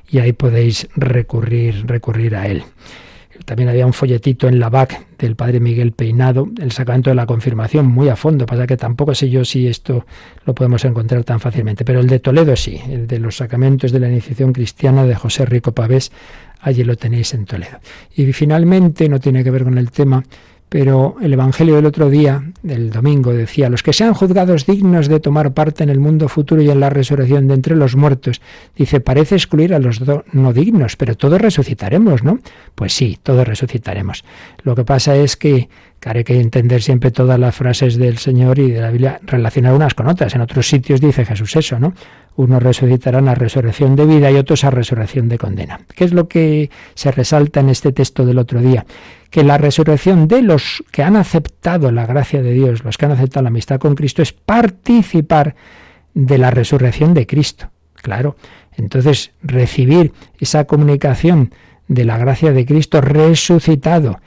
[0.09, 2.62] y ahí podéis recurrir, recurrir a él.
[3.44, 7.26] También había un folletito en la BAC del padre Miguel Peinado, el sacramento de la
[7.26, 8.46] confirmación, muy a fondo.
[8.46, 10.07] Pasa que tampoco sé yo si esto
[10.44, 11.84] lo podemos encontrar tan fácilmente.
[11.84, 15.44] Pero el de Toledo sí, el de los sacramentos de la iniciación cristiana de José
[15.44, 16.12] Rico Pavés,
[16.61, 17.78] allí lo tenéis en Toledo.
[18.14, 20.24] Y finalmente, no tiene que ver con el tema,
[20.68, 25.20] pero el Evangelio del otro día, del domingo, decía, los que sean juzgados dignos de
[25.20, 28.40] tomar parte en el mundo futuro y en la resurrección de entre los muertos,
[28.76, 30.00] dice, parece excluir a los
[30.32, 32.40] no dignos, pero todos resucitaremos, ¿no?
[32.74, 34.24] Pues sí, todos resucitaremos.
[34.62, 35.68] Lo que pasa es que
[36.14, 39.94] hay que entender siempre todas las frases del Señor y de la Biblia relacionar unas
[39.94, 40.34] con otras.
[40.36, 41.94] En otros sitios dice Jesús eso, ¿no?
[42.36, 45.80] Unos resucitarán a resurrección de vida y otros a resurrección de condena.
[45.96, 48.86] ¿Qué es lo que se resalta en este texto del otro día?
[49.30, 53.12] Que la resurrección de los que han aceptado la gracia de Dios, los que han
[53.12, 55.57] aceptado la amistad con Cristo, es participar
[56.14, 57.70] de la resurrección de Cristo.
[57.94, 58.36] Claro,
[58.76, 61.52] entonces recibir esa comunicación
[61.88, 64.20] de la gracia de Cristo resucitado,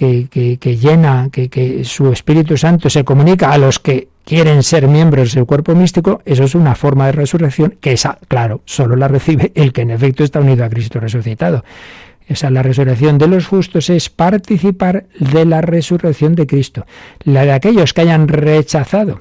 [0.00, 5.44] que, llena, que, su Espíritu Santo se comunica a los que quieren ser miembros del
[5.44, 9.72] cuerpo místico, eso es una forma de resurrección que esa, claro, solo la recibe el
[9.72, 11.64] que en efecto está unido a Cristo resucitado.
[12.26, 16.86] Esa la resurrección de los justos es participar de la resurrección de Cristo.
[17.24, 19.20] La de aquellos que hayan rechazado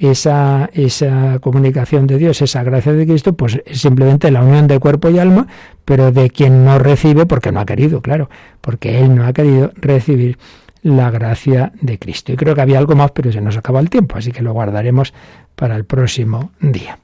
[0.00, 4.78] esa, esa comunicación de Dios, esa gracia de Cristo, pues es simplemente la unión de
[4.78, 5.46] cuerpo y alma,
[5.84, 8.30] pero de quien no recibe porque no ha querido, claro,
[8.62, 10.38] porque él no ha querido recibir
[10.82, 12.32] la gracia de Cristo.
[12.32, 14.54] Y creo que había algo más, pero se nos acaba el tiempo, así que lo
[14.54, 15.12] guardaremos
[15.54, 16.98] para el próximo día.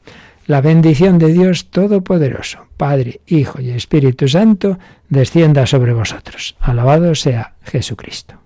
[0.47, 4.79] La bendición de Dios Todopoderoso, Padre, Hijo y Espíritu Santo,
[5.11, 6.57] descienda sobre vosotros.
[6.61, 8.46] Alabado sea Jesucristo.